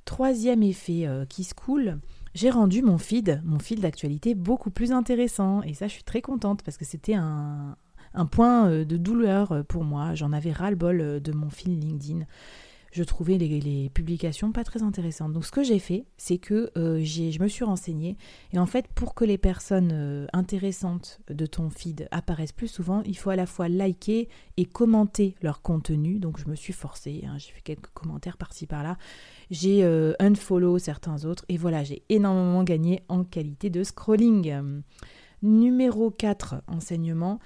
Troisième 0.07 0.63
effet 0.63 1.07
qui 1.29 1.45
se 1.45 1.55
coule, 1.55 1.99
j'ai 2.35 2.51
rendu 2.51 2.83
mon 2.83 2.99
feed, 2.99 3.43
mon 3.45 3.59
fil 3.59 3.81
d'actualité 3.81 4.35
beaucoup 4.35 4.71
plus 4.71 4.93
intéressant. 4.93 5.63
Et 5.63 5.75
ça, 5.75 5.89
je 5.89 5.93
suis 5.93 6.05
très 6.05 6.23
contente 6.23 6.63
parce 6.63 6.79
que 6.79 6.85
c'était 6.85 7.15
un, 7.15 7.77
un 8.15 8.27
point 8.27 8.71
euh, 8.71 8.85
de 8.85 8.97
douleur 8.97 9.53
euh, 9.53 9.63
pour 9.63 9.85
moi. 9.85 10.15
J'en 10.15 10.33
avais 10.33 10.53
ras-le-bol 10.53 11.01
euh, 11.01 11.21
de 11.21 11.33
mon 11.33 11.51
fil 11.51 11.79
LinkedIn. 11.79 12.25
Je 12.93 13.03
trouvais 13.03 13.39
les, 13.39 13.91
publications 13.91 14.53
pas 14.53 14.63
très 14.63 14.85
intéressantes. 14.85 15.33
Donc 15.33 15.45
ce 15.45 15.51
que 15.51 15.65
j'ai 15.65 15.81
fait, 15.81 16.05
c'est 16.17 16.39
que 16.39 16.71
je 16.77 17.43
me 17.43 17.49
suis 17.49 17.65
renseignée. 17.65 18.17
Et 18.53 18.59
en 18.61 18.67
fait, 18.67 18.87
pour 18.87 19.17
que 19.17 19.25
les 19.25 19.37
personnes 19.37 20.29
intéressantes 20.33 21.19
de 21.29 21.45
ton 21.45 21.71
feed 21.71 22.07
apparaissent 22.13 22.53
plus 22.53 22.69
souvent, 22.69 23.03
il 23.05 23.19
faut 23.19 23.31
à 23.31 23.37
la 23.37 23.47
fois 23.47 23.69
liker 23.69 24.29
et 24.57 24.65
commenter 24.65 25.35
leur 25.43 25.61
contenu. 25.61 26.21
Donc 26.21 26.39
je 26.39 26.49
me 26.49 26.55
suis 26.55 26.73
forcée. 26.73 27.25
Hein. 27.27 27.37
j'ai 27.37 27.51
fait 27.51 27.63
quelques 27.63 27.91
commentaires 27.95 28.37
par-ci 28.37 28.69
par-là. 28.69 28.97
J'ai 29.51 29.85
unfollow 30.21 30.79
certains 30.79 31.25
autres. 31.25 31.45
Et 31.49 31.57
voilà, 31.57 31.83
j'ai 31.83 32.05
énormément 32.11 32.63
gagné 32.63 33.03
en 33.09 33.25
qualité 33.25 33.71
de 33.71 33.83
scrolling. 33.83 34.83
Numéro 35.43 36.13
4, 36.13 36.63
enseignement. 36.69 37.41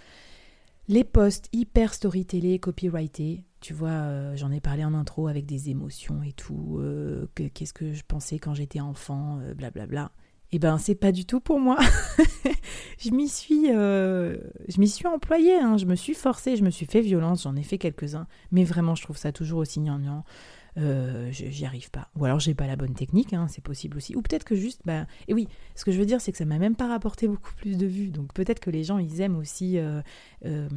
Les 0.88 1.04
posts 1.04 1.50
hyper 1.52 1.92
storytellés, 1.92 2.58
copyrightés. 2.58 3.44
Tu 3.60 3.74
vois, 3.74 3.90
euh, 3.90 4.36
j'en 4.36 4.50
ai 4.50 4.60
parlé 4.60 4.84
en 4.84 4.94
intro 4.94 5.28
avec 5.28 5.44
des 5.44 5.68
émotions 5.68 6.22
et 6.22 6.32
tout. 6.32 6.78
Euh, 6.80 7.26
qu'est-ce 7.52 7.74
que 7.74 7.92
je 7.92 8.02
pensais 8.08 8.38
quand 8.38 8.54
j'étais 8.54 8.80
enfant, 8.80 9.38
blablabla. 9.54 9.86
Bla 9.86 10.12
Eh 10.52 10.58
ben, 10.58 10.78
c'est 10.78 10.94
pas 10.94 11.12
du 11.12 11.26
tout 11.26 11.40
pour 11.40 11.60
moi. 11.60 11.76
je 12.98 13.10
m'y 13.10 13.28
suis, 13.28 13.66
je 13.66 14.84
suis 14.86 15.06
employée. 15.06 15.58
Hein. 15.58 15.76
Je 15.76 15.84
me 15.84 15.94
suis 15.94 16.14
forcée, 16.14 16.56
je 16.56 16.64
me 16.64 16.70
suis 16.70 16.86
fait 16.86 17.02
violence. 17.02 17.42
J'en 17.42 17.56
ai 17.56 17.64
fait 17.64 17.78
quelques-uns, 17.78 18.26
mais 18.50 18.64
vraiment, 18.64 18.94
je 18.94 19.02
trouve 19.02 19.18
ça 19.18 19.30
toujours 19.30 19.58
aussi 19.58 19.80
gnangnan. 19.80 20.24
Euh, 20.78 21.28
j'y 21.30 21.64
arrive 21.64 21.90
pas. 21.90 22.08
Ou 22.16 22.24
alors 22.24 22.38
j'ai 22.38 22.54
pas 22.54 22.66
la 22.66 22.76
bonne 22.76 22.94
technique, 22.94 23.32
hein, 23.32 23.46
c'est 23.48 23.62
possible 23.62 23.96
aussi. 23.96 24.14
Ou 24.14 24.22
peut-être 24.22 24.44
que 24.44 24.54
juste, 24.54 24.82
bah, 24.84 25.06
et 25.26 25.34
oui, 25.34 25.48
ce 25.74 25.84
que 25.84 25.90
je 25.90 25.98
veux 25.98 26.06
dire, 26.06 26.20
c'est 26.20 26.30
que 26.30 26.38
ça 26.38 26.44
m'a 26.44 26.58
même 26.58 26.76
pas 26.76 26.88
rapporté 26.88 27.26
beaucoup 27.26 27.52
plus 27.56 27.76
de 27.76 27.86
vues. 27.86 28.10
Donc 28.10 28.32
peut-être 28.32 28.60
que 28.60 28.70
les 28.70 28.84
gens, 28.84 28.98
ils 28.98 29.20
aiment 29.20 29.36
aussi 29.36 29.78
euh, 29.78 30.00
euh, 30.44 30.68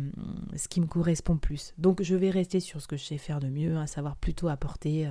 ce 0.55 0.67
qui 0.67 0.81
me 0.81 0.87
correspond 0.87 1.37
plus. 1.37 1.73
Donc 1.77 2.01
je 2.01 2.15
vais 2.15 2.31
rester 2.31 2.59
sur 2.59 2.81
ce 2.81 2.87
que 2.87 2.97
je 2.97 3.03
sais 3.03 3.17
faire 3.17 3.39
de 3.39 3.47
mieux, 3.47 3.77
à 3.77 3.85
savoir 3.85 4.15
plutôt 4.15 4.47
apporter 4.47 5.07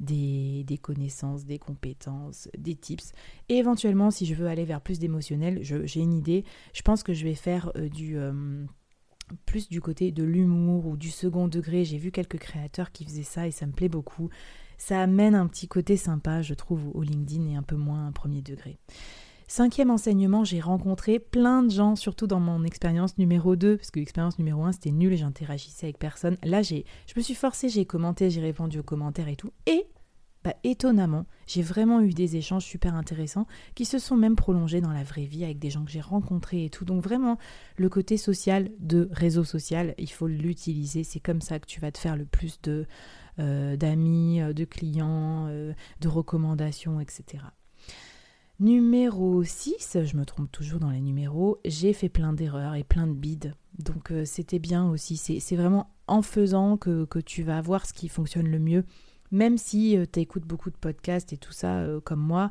des, 0.00 0.64
des, 0.66 0.78
connaissances, 0.78 1.44
des 1.44 1.58
compétences, 1.58 2.48
des 2.56 2.74
tips. 2.74 3.12
Et 3.48 3.56
éventuellement, 3.56 4.10
si 4.10 4.24
je 4.24 4.34
veux 4.34 4.46
aller 4.46 4.64
vers 4.64 4.80
plus 4.80 4.98
d'émotionnel, 4.98 5.60
j'ai 5.62 6.00
une 6.00 6.14
idée. 6.14 6.44
Je 6.72 6.82
pense 6.82 7.02
que 7.02 7.12
je 7.12 7.24
vais 7.24 7.34
faire 7.34 7.72
du 7.74 8.16
plus 9.46 9.68
du 9.68 9.80
côté 9.80 10.12
de 10.12 10.24
l'humour 10.24 10.86
ou 10.86 10.96
du 10.96 11.10
second 11.10 11.48
degré. 11.48 11.84
J'ai 11.84 11.98
vu 11.98 12.10
quelques 12.10 12.38
créateurs 12.38 12.92
qui 12.92 13.04
faisaient 13.04 13.22
ça 13.22 13.46
et 13.46 13.50
ça 13.50 13.66
me 13.66 13.72
plaît 13.72 13.88
beaucoup. 13.88 14.30
Ça 14.78 15.00
amène 15.00 15.34
un 15.34 15.46
petit 15.46 15.68
côté 15.68 15.96
sympa, 15.96 16.42
je 16.42 16.54
trouve, 16.54 16.90
au 16.94 17.02
LinkedIn 17.02 17.46
et 17.46 17.56
un 17.56 17.62
peu 17.62 17.76
moins 17.76 18.06
un 18.06 18.12
premier 18.12 18.42
degré. 18.42 18.78
Cinquième 19.54 19.90
enseignement, 19.90 20.44
j'ai 20.44 20.60
rencontré 20.60 21.18
plein 21.18 21.62
de 21.62 21.70
gens, 21.70 21.94
surtout 21.94 22.26
dans 22.26 22.40
mon 22.40 22.64
expérience 22.64 23.18
numéro 23.18 23.54
2, 23.54 23.76
parce 23.76 23.90
que 23.90 24.00
l'expérience 24.00 24.38
numéro 24.38 24.64
1 24.64 24.72
c'était 24.72 24.90
nul 24.90 25.12
et 25.12 25.18
j'interagissais 25.18 25.86
avec 25.86 25.98
personne. 25.98 26.38
Là, 26.42 26.62
j'ai, 26.62 26.86
je 27.06 27.12
me 27.16 27.22
suis 27.22 27.34
forcée, 27.34 27.68
j'ai 27.68 27.84
commenté, 27.84 28.30
j'ai 28.30 28.40
répondu 28.40 28.78
aux 28.78 28.82
commentaires 28.82 29.28
et 29.28 29.36
tout. 29.36 29.52
Et 29.66 29.84
bah, 30.44 30.54
étonnamment, 30.64 31.26
j'ai 31.46 31.62
vraiment 31.62 32.00
eu 32.00 32.10
des 32.10 32.36
échanges 32.36 32.64
super 32.64 32.94
intéressants 32.94 33.46
qui 33.74 33.84
se 33.84 33.98
sont 33.98 34.16
même 34.16 34.34
prolongés 34.34 34.80
dans 34.80 34.92
la 34.92 35.04
vraie 35.04 35.24
vie 35.24 35.44
avec 35.44 35.58
des 35.58 35.70
gens 35.70 35.84
que 35.84 35.90
j'ai 35.90 36.00
rencontrés 36.00 36.64
et 36.64 36.70
tout. 36.70 36.84
Donc 36.84 37.02
vraiment, 37.02 37.38
le 37.76 37.88
côté 37.88 38.16
social 38.16 38.70
de 38.80 39.08
réseau 39.12 39.44
social, 39.44 39.94
il 39.98 40.10
faut 40.10 40.26
l'utiliser. 40.26 41.04
C'est 41.04 41.20
comme 41.20 41.40
ça 41.40 41.60
que 41.60 41.66
tu 41.66 41.80
vas 41.80 41.92
te 41.92 41.98
faire 41.98 42.16
le 42.16 42.24
plus 42.24 42.60
de 42.62 42.86
euh, 43.38 43.76
d'amis, 43.76 44.42
euh, 44.42 44.52
de 44.52 44.64
clients, 44.66 45.46
euh, 45.48 45.72
de 46.00 46.08
recommandations, 46.08 47.00
etc. 47.00 47.44
Numéro 48.60 49.42
6, 49.42 49.98
je 50.04 50.16
me 50.16 50.26
trompe 50.26 50.52
toujours 50.52 50.80
dans 50.80 50.90
les 50.90 51.00
numéros, 51.00 51.58
j'ai 51.64 51.94
fait 51.94 52.10
plein 52.10 52.34
d'erreurs 52.34 52.74
et 52.74 52.84
plein 52.84 53.06
de 53.06 53.14
bides. 53.14 53.54
Donc 53.78 54.12
c'était 54.26 54.58
bien 54.58 54.86
aussi. 54.88 55.16
C'est 55.16 55.56
vraiment 55.56 55.90
en 56.06 56.20
faisant 56.20 56.76
que, 56.76 57.06
que 57.06 57.18
tu 57.18 57.42
vas 57.42 57.60
voir 57.62 57.86
ce 57.86 57.94
qui 57.94 58.08
fonctionne 58.08 58.46
le 58.46 58.58
mieux 58.58 58.84
même 59.32 59.58
si 59.58 59.96
euh, 59.96 60.04
tu 60.10 60.20
écoutes 60.20 60.46
beaucoup 60.46 60.70
de 60.70 60.76
podcasts 60.76 61.32
et 61.32 61.38
tout 61.38 61.52
ça 61.52 61.78
euh, 61.78 62.00
comme 62.00 62.20
moi. 62.20 62.50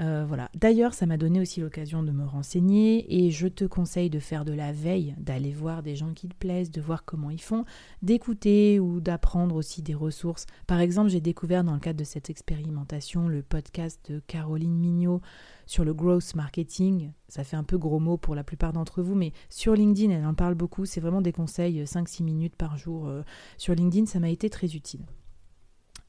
Euh, 0.00 0.24
voilà. 0.26 0.50
D'ailleurs, 0.54 0.94
ça 0.94 1.04
m'a 1.04 1.18
donné 1.18 1.40
aussi 1.40 1.60
l'occasion 1.60 2.02
de 2.02 2.10
me 2.10 2.24
renseigner 2.24 3.22
et 3.22 3.30
je 3.30 3.48
te 3.48 3.66
conseille 3.66 4.08
de 4.08 4.18
faire 4.18 4.46
de 4.46 4.52
la 4.52 4.72
veille, 4.72 5.14
d'aller 5.18 5.52
voir 5.52 5.82
des 5.82 5.94
gens 5.94 6.14
qui 6.14 6.26
te 6.26 6.34
plaisent, 6.34 6.70
de 6.70 6.80
voir 6.80 7.04
comment 7.04 7.28
ils 7.28 7.40
font, 7.40 7.66
d'écouter 8.00 8.80
ou 8.80 9.00
d'apprendre 9.00 9.56
aussi 9.56 9.82
des 9.82 9.94
ressources. 9.94 10.46
Par 10.66 10.80
exemple, 10.80 11.10
j'ai 11.10 11.20
découvert 11.20 11.64
dans 11.64 11.74
le 11.74 11.80
cadre 11.80 11.98
de 11.98 12.04
cette 12.04 12.30
expérimentation 12.30 13.28
le 13.28 13.42
podcast 13.42 14.00
de 14.10 14.22
Caroline 14.26 14.78
Mignot 14.78 15.20
sur 15.66 15.84
le 15.84 15.92
growth 15.92 16.34
marketing. 16.34 17.12
Ça 17.28 17.44
fait 17.44 17.56
un 17.56 17.64
peu 17.64 17.76
gros 17.76 18.00
mot 18.00 18.16
pour 18.16 18.34
la 18.34 18.42
plupart 18.42 18.72
d'entre 18.72 19.02
vous, 19.02 19.14
mais 19.14 19.34
sur 19.50 19.74
LinkedIn, 19.74 20.14
elle 20.14 20.24
en 20.24 20.34
parle 20.34 20.54
beaucoup. 20.54 20.86
C'est 20.86 21.02
vraiment 21.02 21.20
des 21.20 21.32
conseils 21.32 21.82
5-6 21.82 22.22
minutes 22.22 22.56
par 22.56 22.78
jour 22.78 23.10
sur 23.58 23.74
LinkedIn. 23.74 24.06
Ça 24.06 24.18
m'a 24.18 24.30
été 24.30 24.48
très 24.48 24.74
utile. 24.74 25.04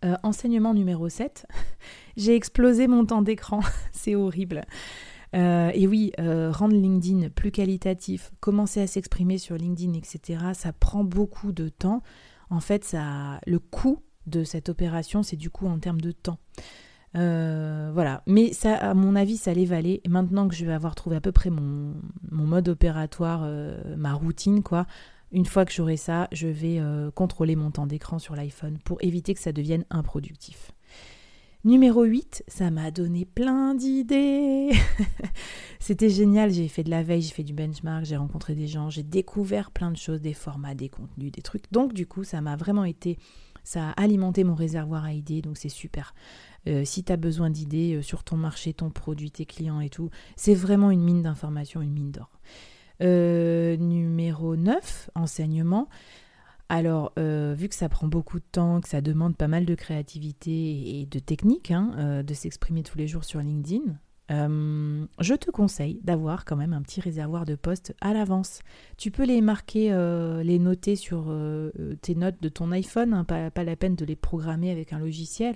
Euh, 0.04 0.16
enseignement 0.24 0.74
numéro 0.74 1.10
7, 1.10 1.46
j'ai 2.18 2.36
explosé 2.36 2.88
mon 2.88 3.06
temps 3.06 3.22
d'écran, 3.22 3.60
c'est 3.92 4.16
horrible. 4.16 4.64
Euh, 5.36 5.70
et 5.76 5.86
oui, 5.86 6.12
euh, 6.20 6.52
rendre 6.52 6.74
LinkedIn 6.74 7.30
plus 7.30 7.52
qualitatif, 7.52 8.32
commencer 8.40 8.82
à 8.82 8.88
s'exprimer 8.88 9.38
sur 9.38 9.56
LinkedIn, 9.56 9.94
etc., 9.94 10.40
ça 10.54 10.74
prend 10.74 11.04
beaucoup 11.04 11.52
de 11.52 11.70
temps. 11.70 12.02
En 12.50 12.60
fait, 12.60 12.84
ça, 12.84 13.40
le 13.46 13.60
coût 13.60 14.00
de 14.26 14.44
cette 14.44 14.70
opération, 14.70 15.22
c'est 15.22 15.38
du 15.38 15.52
coup 15.52 15.68
en 15.68 15.78
termes 15.78 16.02
de 16.02 16.12
temps. 16.12 16.40
voilà, 17.14 18.24
mais 18.26 18.54
ça, 18.54 18.76
à 18.76 18.94
mon 18.96 19.16
avis, 19.16 19.38
ça 19.38 19.54
valer. 19.54 20.02
Et 20.04 20.10
maintenant 20.10 20.48
que 20.48 20.56
je 20.56 20.66
vais 20.66 20.74
avoir 20.74 20.96
trouvé 20.96 21.16
à 21.16 21.22
peu 21.22 21.32
près 21.32 21.52
mon 21.52 21.94
mode 22.32 22.70
opératoire, 22.70 23.48
ma 23.98 24.14
routine, 24.14 24.64
quoi, 24.64 24.88
une 25.32 25.46
fois 25.46 25.66
que 25.66 25.72
j'aurai 25.72 25.98
ça, 25.98 26.28
je 26.32 26.48
vais 26.48 26.80
euh, 26.80 27.12
contrôler 27.12 27.56
mon 27.56 27.72
temps 27.72 27.88
d'écran 27.88 28.20
sur 28.20 28.36
l'iPhone 28.36 28.78
pour 28.84 28.98
éviter 29.02 29.34
que 29.34 29.40
ça 29.40 29.54
devienne 29.54 29.86
improductif. 29.90 30.72
Numéro 31.64 32.04
8, 32.04 32.44
ça 32.48 32.72
m'a 32.72 32.90
donné 32.90 33.24
plein 33.24 33.76
d'idées. 33.76 34.72
C'était 35.80 36.10
génial, 36.10 36.52
j'ai 36.52 36.68
fait 36.68 36.84
de 36.84 36.90
la 36.90 37.04
veille, 37.04 37.22
j'ai 37.22 37.34
fait 37.34 37.44
du 37.44 37.54
benchmark, 37.54 38.04
j'ai 38.04 38.18
rencontré 38.18 38.56
des 38.56 38.68
gens, 38.68 38.90
j'ai 38.90 39.04
découvert 39.04 39.70
plein 39.70 39.92
de 39.92 39.98
choses, 39.98 40.22
des 40.22 40.34
formats, 40.34 40.74
des 40.74 40.90
contenus, 40.90 41.32
des 41.32 41.44
trucs. 41.44 41.72
Donc 41.72 41.94
du 41.94 42.08
coup, 42.08 42.24
ça 42.24 42.42
m'a 42.42 42.56
vraiment 42.56 42.84
été, 42.84 43.20
ça 43.64 43.90
a 43.90 44.02
alimenté 44.02 44.44
mon 44.44 44.56
réservoir 44.56 45.06
à 45.06 45.14
idées, 45.14 45.44
donc 45.44 45.58
c'est 45.58 45.70
super. 45.70 46.16
Euh, 46.68 46.84
si 46.84 47.04
tu 47.04 47.12
as 47.12 47.18
besoin 47.18 47.52
d'idées 47.52 47.96
euh, 47.96 48.02
sur 48.02 48.24
ton 48.24 48.38
marché, 48.38 48.74
ton 48.74 48.90
produit, 48.90 49.30
tes 49.30 49.46
clients 49.46 49.82
et 49.82 49.90
tout, 49.90 50.10
c'est 50.36 50.56
vraiment 50.56 50.90
une 50.90 51.04
mine 51.04 51.22
d'informations, 51.22 51.82
une 51.82 51.94
mine 51.94 52.12
d'or. 52.12 52.40
Euh, 53.02 53.78
numéro 53.78 54.56
9, 54.56 55.10
enseignement. 55.16 55.90
Alors, 56.70 57.12
euh, 57.18 57.56
vu 57.58 57.68
que 57.68 57.76
ça 57.76 57.90
prend 57.90 58.08
beaucoup 58.08 58.40
de 58.40 58.46
temps, 58.50 58.80
que 58.80 58.88
ça 58.88 59.02
demande 59.02 59.36
pas 59.36 59.48
mal 59.48 59.66
de 59.66 59.76
créativité 59.76 61.00
et 61.02 61.06
de 61.06 61.20
technique 61.20 61.72
hein, 61.72 61.92
euh, 61.98 62.24
de 62.24 62.34
s'exprimer 62.34 62.84
tous 62.84 62.98
les 62.98 63.08
jours 63.08 63.24
sur 63.24 63.40
LinkedIn, 63.40 63.98
je 64.30 65.36
te 65.36 65.52
conseille 65.52 66.00
d'avoir 66.04 66.46
quand 66.46 66.56
même 66.56 66.72
un 66.72 66.82
petit 66.82 67.02
réservoir 67.02 67.44
de 67.44 67.56
postes 67.56 67.94
à 68.00 68.14
l'avance. 68.14 68.62
Tu 68.98 69.12
peux 69.12 69.26
les 69.26 69.42
marquer, 69.42 69.90
les 70.42 70.58
noter 70.58 70.96
sur 70.96 71.36
tes 72.02 72.16
notes 72.16 72.42
de 72.42 72.48
ton 72.48 72.72
iPhone, 72.72 73.14
hein, 73.14 73.26
pas, 73.26 73.52
pas, 73.52 73.66
la 73.66 73.76
peine 73.76 73.96
de 73.96 74.06
les 74.06 74.16
programmer 74.16 74.72
avec 74.72 74.94
un 74.94 75.00
logiciel. 75.00 75.56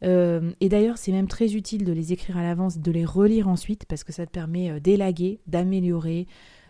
et 0.00 0.68
d'ailleurs, 0.70 0.96
c'est 0.96 1.12
même 1.12 1.28
très 1.28 1.54
utile 1.54 1.84
de 1.84 1.92
les 1.92 2.14
écrire 2.14 2.38
à 2.38 2.42
l'avance, 2.42 2.78
de 2.78 2.90
les 2.90 3.04
relire 3.04 3.46
ensuite, 3.46 3.84
parce 3.84 4.04
que 4.04 4.12
ça 4.14 4.24
te 4.24 4.30
permet 4.30 4.80
d'élaguer, 4.80 5.42
d'améliorer, 5.46 6.26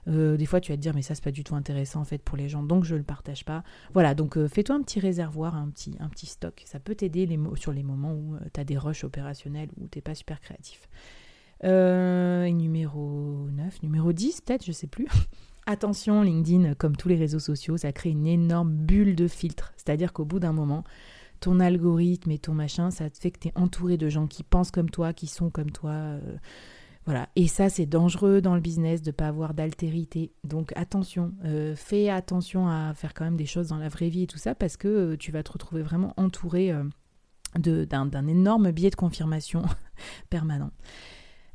euh, 0.08 0.36
des 0.36 0.46
fois, 0.46 0.60
tu 0.60 0.72
vas 0.72 0.76
te 0.76 0.82
dire, 0.82 0.94
mais 0.94 1.02
ça, 1.02 1.14
c'est 1.14 1.24
pas 1.24 1.30
du 1.30 1.44
tout 1.44 1.54
intéressant 1.54 2.00
en 2.00 2.04
fait 2.04 2.18
pour 2.18 2.36
les 2.36 2.48
gens, 2.48 2.62
donc 2.62 2.84
je 2.84 2.94
le 2.94 3.02
partage 3.02 3.44
pas. 3.44 3.62
Voilà, 3.92 4.14
donc 4.14 4.36
euh, 4.36 4.48
fais-toi 4.48 4.76
un 4.76 4.82
petit 4.82 5.00
réservoir, 5.00 5.54
un 5.54 5.68
petit, 5.68 5.96
un 6.00 6.08
petit 6.08 6.26
stock. 6.26 6.62
Ça 6.66 6.80
peut 6.80 6.94
t'aider 6.94 7.28
sur 7.56 7.72
les 7.72 7.82
moments 7.82 8.12
où 8.12 8.34
euh, 8.34 8.40
tu 8.52 8.60
as 8.60 8.64
des 8.64 8.78
rushs 8.78 9.04
opérationnels, 9.04 9.68
où 9.80 9.86
t'es 9.86 10.00
pas 10.00 10.14
super 10.14 10.40
créatif. 10.40 10.88
numéro 11.62 13.48
9, 13.50 13.82
numéro 13.82 14.12
10 14.12 14.40
peut-être, 14.42 14.64
je 14.64 14.72
sais 14.72 14.86
plus. 14.86 15.08
Attention, 15.66 16.22
LinkedIn, 16.22 16.74
comme 16.74 16.96
tous 16.96 17.08
les 17.08 17.16
réseaux 17.16 17.38
sociaux, 17.38 17.76
ça 17.76 17.92
crée 17.92 18.10
une 18.10 18.26
énorme 18.26 18.72
bulle 18.72 19.14
de 19.14 19.28
filtres. 19.28 19.74
C'est-à-dire 19.76 20.14
qu'au 20.14 20.24
bout 20.24 20.38
d'un 20.38 20.54
moment, 20.54 20.82
ton 21.40 21.60
algorithme 21.60 22.30
et 22.30 22.38
ton 22.38 22.54
machin, 22.54 22.90
ça 22.90 23.10
te 23.10 23.18
fait 23.18 23.30
que 23.30 23.40
tu 23.40 23.48
es 23.48 23.52
entouré 23.54 23.98
de 23.98 24.08
gens 24.08 24.26
qui 24.26 24.42
pensent 24.44 24.70
comme 24.70 24.88
toi, 24.88 25.12
qui 25.12 25.26
sont 25.26 25.50
comme 25.50 25.70
toi. 25.70 25.92
Voilà. 27.04 27.28
Et 27.36 27.46
ça, 27.46 27.70
c'est 27.70 27.86
dangereux 27.86 28.40
dans 28.40 28.54
le 28.54 28.60
business 28.60 29.02
de 29.02 29.08
ne 29.08 29.12
pas 29.12 29.28
avoir 29.28 29.54
d'altérité. 29.54 30.32
Donc 30.44 30.72
attention, 30.76 31.32
euh, 31.44 31.74
fais 31.74 32.10
attention 32.10 32.68
à 32.68 32.92
faire 32.94 33.14
quand 33.14 33.24
même 33.24 33.36
des 33.36 33.46
choses 33.46 33.68
dans 33.68 33.78
la 33.78 33.88
vraie 33.88 34.10
vie 34.10 34.24
et 34.24 34.26
tout 34.26 34.38
ça, 34.38 34.54
parce 34.54 34.76
que 34.76 34.88
euh, 34.88 35.16
tu 35.16 35.32
vas 35.32 35.42
te 35.42 35.52
retrouver 35.52 35.82
vraiment 35.82 36.12
entouré 36.16 36.70
euh, 36.70 36.84
d'un 37.56 38.26
énorme 38.26 38.72
biais 38.72 38.90
de 38.90 38.96
confirmation 38.96 39.62
permanent. 40.30 40.70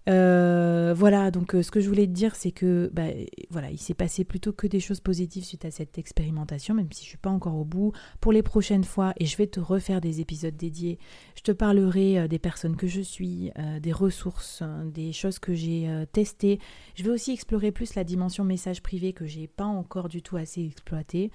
Euh, 0.10 0.93
voilà, 0.95 1.31
donc 1.31 1.55
euh, 1.55 1.63
ce 1.63 1.72
que 1.72 1.79
je 1.79 1.88
voulais 1.88 2.07
te 2.07 2.12
dire, 2.12 2.36
c'est 2.36 2.51
que 2.51 2.89
bah, 2.93 3.07
voilà, 3.50 3.72
il 3.72 3.77
s'est 3.77 3.93
passé 3.93 4.25
plutôt 4.25 4.51
que 4.51 4.67
des 4.67 4.79
choses 4.79 5.00
positives 5.00 5.45
suite 5.45 5.65
à 5.65 5.72
cette 5.72 5.98
expérimentation, 5.98 6.74
même 6.74 6.91
si 6.91 7.03
je 7.03 7.10
suis 7.10 7.17
pas 7.17 7.29
encore 7.29 7.55
au 7.55 7.63
bout. 7.63 7.93
Pour 8.19 8.33
les 8.33 8.43
prochaines 8.43 8.83
fois, 8.83 9.13
et 9.17 9.25
je 9.25 9.38
vais 9.38 9.48
te 9.48 9.60
refaire 9.60 10.01
des 10.01 10.19
épisodes 10.19 10.55
dédiés, 10.55 11.00
je 11.36 11.41
te 11.41 11.51
parlerai 11.51 12.19
euh, 12.19 12.27
des 12.27 12.39
personnes 12.39 12.75
que 12.75 12.88
je 12.88 13.01
suis, 13.01 13.51
des 13.81 13.91
ressources, 13.91 14.62
hein, 14.62 14.86
des 14.86 15.12
choses 15.12 15.39
que 15.39 15.53
j'ai 15.53 15.89
testées. 16.12 16.60
Je 16.95 17.03
vais 17.03 17.10
aussi 17.10 17.31
explorer 17.31 17.72
plus 17.72 17.95
la 17.95 18.03
dimension 18.03 18.43
message 18.43 18.81
privé 18.81 19.13
que 19.13 19.25
j'ai 19.25 19.48
pas 19.48 19.65
encore 19.65 20.10
du 20.10 20.22
tout 20.22 20.38
assez 20.38 20.63
exploité. 20.63 21.31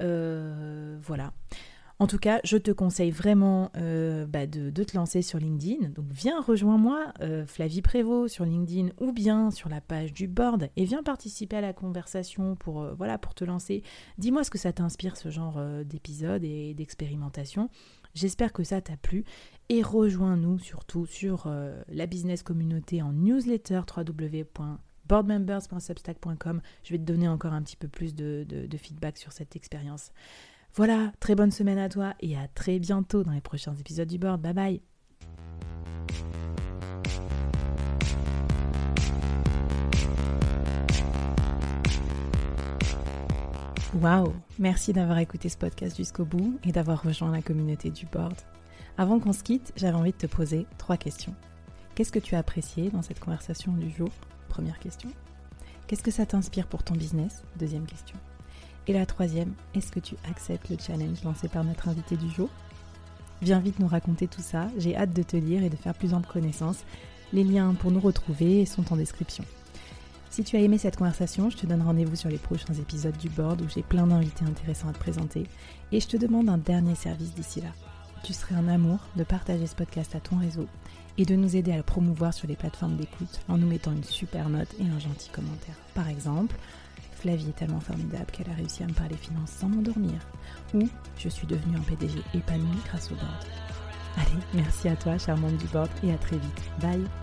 voilà. 0.00 1.32
En 2.02 2.08
tout 2.08 2.18
cas, 2.18 2.40
je 2.42 2.56
te 2.56 2.72
conseille 2.72 3.12
vraiment 3.12 3.70
euh, 3.76 4.26
bah, 4.26 4.48
de, 4.48 4.70
te 4.72 4.96
lancer 4.96 5.22
sur 5.22 5.38
LinkedIn. 5.38 5.90
Donc 5.90 6.06
viens, 6.10 6.42
rejoins-moi, 6.42 7.12
euh, 7.20 7.46
Flavie 7.46 7.80
Prévost 7.80 8.34
sur 8.34 8.44
LinkedIn 8.44 8.88
ou 8.98 9.12
bien 9.12 9.52
sur 9.52 9.68
la 9.68 9.80
page 9.80 10.12
du 10.12 10.26
board 10.26 10.68
et 10.74 10.84
viens 10.84 11.04
participer 11.04 11.58
à 11.58 11.60
la 11.60 11.72
conversation 11.72 12.56
pour, 12.56 12.82
euh, 12.82 12.92
voilà, 12.98 13.18
pour 13.18 13.36
te 13.36 13.44
lancer. 13.44 13.84
Dis-moi 14.18 14.42
ce 14.42 14.50
que 14.50 14.58
ça 14.58 14.72
t'inspire 14.72 15.16
ce 15.16 15.30
genre 15.30 15.62
d'épisode 15.84 16.42
et 16.42 16.74
d'expérimentation. 16.74 17.70
J'espère 18.14 18.52
que 18.52 18.64
ça 18.64 18.80
t'a 18.80 18.96
plu 18.96 19.24
et 19.68 19.80
rejoins-nous 19.80 20.58
surtout 20.58 21.06
sur 21.06 21.48
la 21.88 22.06
business 22.06 22.42
communauté 22.42 23.00
en 23.00 23.12
newsletter 23.12 23.82
www 23.96 24.44
boardmembers.substack.com. 25.08 26.62
Je 26.84 26.92
vais 26.92 26.98
te 26.98 27.04
donner 27.04 27.28
encore 27.28 27.52
un 27.52 27.62
petit 27.62 27.76
peu 27.76 27.88
plus 27.88 28.14
de, 28.14 28.46
de 28.48 28.76
feedback 28.76 29.18
sur 29.18 29.32
cette 29.32 29.56
expérience. 29.56 30.10
Voilà, 30.74 31.12
très 31.20 31.34
bonne 31.34 31.50
semaine 31.50 31.78
à 31.78 31.90
toi 31.90 32.14
et 32.20 32.34
à 32.36 32.48
très 32.48 32.78
bientôt 32.78 33.22
dans 33.24 33.32
les 33.32 33.42
prochains 33.42 33.74
épisodes 33.74 34.08
du 34.08 34.18
board. 34.18 34.40
Bye 34.40 34.54
bye 34.54 34.82
Waouh 44.00 44.32
Merci 44.58 44.94
d'avoir 44.94 45.18
écouté 45.18 45.50
ce 45.50 45.58
podcast 45.58 45.98
jusqu'au 45.98 46.24
bout 46.24 46.58
et 46.64 46.72
d'avoir 46.72 47.02
rejoint 47.02 47.30
la 47.30 47.42
communauté 47.42 47.90
du 47.90 48.06
board. 48.06 48.34
Avant 48.96 49.20
qu'on 49.20 49.34
se 49.34 49.42
quitte, 49.42 49.74
j'avais 49.76 49.96
envie 49.96 50.12
de 50.12 50.16
te 50.16 50.26
poser 50.26 50.66
trois 50.78 50.96
questions. 50.96 51.34
Qu'est-ce 51.94 52.12
que 52.12 52.18
tu 52.18 52.34
as 52.34 52.38
apprécié 52.38 52.88
dans 52.88 53.02
cette 53.02 53.20
conversation 53.20 53.72
du 53.72 53.90
jour? 53.90 54.08
Première 54.48 54.78
question. 54.78 55.10
Qu'est-ce 55.86 56.02
que 56.02 56.10
ça 56.10 56.24
t'inspire 56.24 56.66
pour 56.66 56.82
ton 56.82 56.94
business? 56.94 57.42
Deuxième 57.58 57.84
question. 57.84 58.16
Et 58.88 58.92
la 58.92 59.06
troisième, 59.06 59.52
est-ce 59.74 59.92
que 59.92 60.00
tu 60.00 60.16
acceptes 60.28 60.68
le 60.70 60.76
challenge 60.78 61.22
lancé 61.24 61.48
par 61.48 61.64
notre 61.64 61.88
invité 61.88 62.16
du 62.16 62.28
jour? 62.30 62.50
Viens 63.40 63.60
vite 63.60 63.78
nous 63.78 63.86
raconter 63.88 64.28
tout 64.28 64.40
ça, 64.40 64.68
j'ai 64.76 64.96
hâte 64.96 65.12
de 65.12 65.22
te 65.22 65.36
lire 65.36 65.62
et 65.62 65.70
de 65.70 65.76
faire 65.76 65.94
plus 65.94 66.14
ample 66.14 66.30
connaissance. 66.30 66.84
Les 67.32 67.44
liens 67.44 67.74
pour 67.74 67.90
nous 67.90 68.00
retrouver 68.00 68.66
sont 68.66 68.92
en 68.92 68.96
description. 68.96 69.44
Si 70.30 70.44
tu 70.44 70.56
as 70.56 70.60
aimé 70.60 70.78
cette 70.78 70.96
conversation, 70.96 71.50
je 71.50 71.56
te 71.56 71.66
donne 71.66 71.82
rendez-vous 71.82 72.16
sur 72.16 72.30
les 72.30 72.38
prochains 72.38 72.72
épisodes 72.74 73.16
du 73.18 73.28
board 73.28 73.60
où 73.60 73.68
j'ai 73.68 73.82
plein 73.82 74.06
d'invités 74.06 74.44
intéressants 74.44 74.88
à 74.88 74.92
te 74.92 74.98
présenter. 74.98 75.46
Et 75.92 76.00
je 76.00 76.08
te 76.08 76.16
demande 76.16 76.48
un 76.48 76.56
dernier 76.56 76.94
service 76.94 77.34
d'ici 77.34 77.60
là. 77.60 77.68
Tu 78.22 78.32
serais 78.32 78.54
un 78.54 78.68
amour 78.68 78.98
de 79.16 79.24
partager 79.24 79.66
ce 79.66 79.74
podcast 79.74 80.14
à 80.14 80.20
ton 80.20 80.38
réseau 80.38 80.66
et 81.18 81.24
de 81.24 81.34
nous 81.34 81.56
aider 81.56 81.72
à 81.72 81.76
le 81.76 81.82
promouvoir 81.82 82.32
sur 82.32 82.48
les 82.48 82.56
plateformes 82.56 82.96
d'écoute 82.96 83.40
en 83.48 83.58
nous 83.58 83.66
mettant 83.66 83.92
une 83.92 84.04
super 84.04 84.48
note 84.48 84.74
et 84.80 84.86
un 84.86 84.98
gentil 84.98 85.28
commentaire. 85.30 85.76
Par 85.94 86.08
exemple, 86.08 86.56
Flavie 87.22 87.50
est 87.50 87.56
tellement 87.56 87.78
formidable 87.78 88.26
qu'elle 88.32 88.50
a 88.50 88.54
réussi 88.54 88.82
à 88.82 88.86
me 88.88 88.92
parler 88.92 89.16
finances 89.16 89.52
sans 89.52 89.68
m'endormir. 89.68 90.18
Ou 90.74 90.88
je 91.16 91.28
suis 91.28 91.46
devenue 91.46 91.76
un 91.76 91.82
PDG 91.82 92.18
épanoui 92.34 92.76
grâce 92.86 93.12
au 93.12 93.14
board. 93.14 93.46
Allez, 94.16 94.42
merci 94.54 94.88
à 94.88 94.96
toi, 94.96 95.16
charmante 95.18 95.56
du 95.56 95.66
board, 95.68 95.88
et 96.02 96.12
à 96.12 96.18
très 96.18 96.36
vite. 96.36 96.62
Bye 96.80 97.21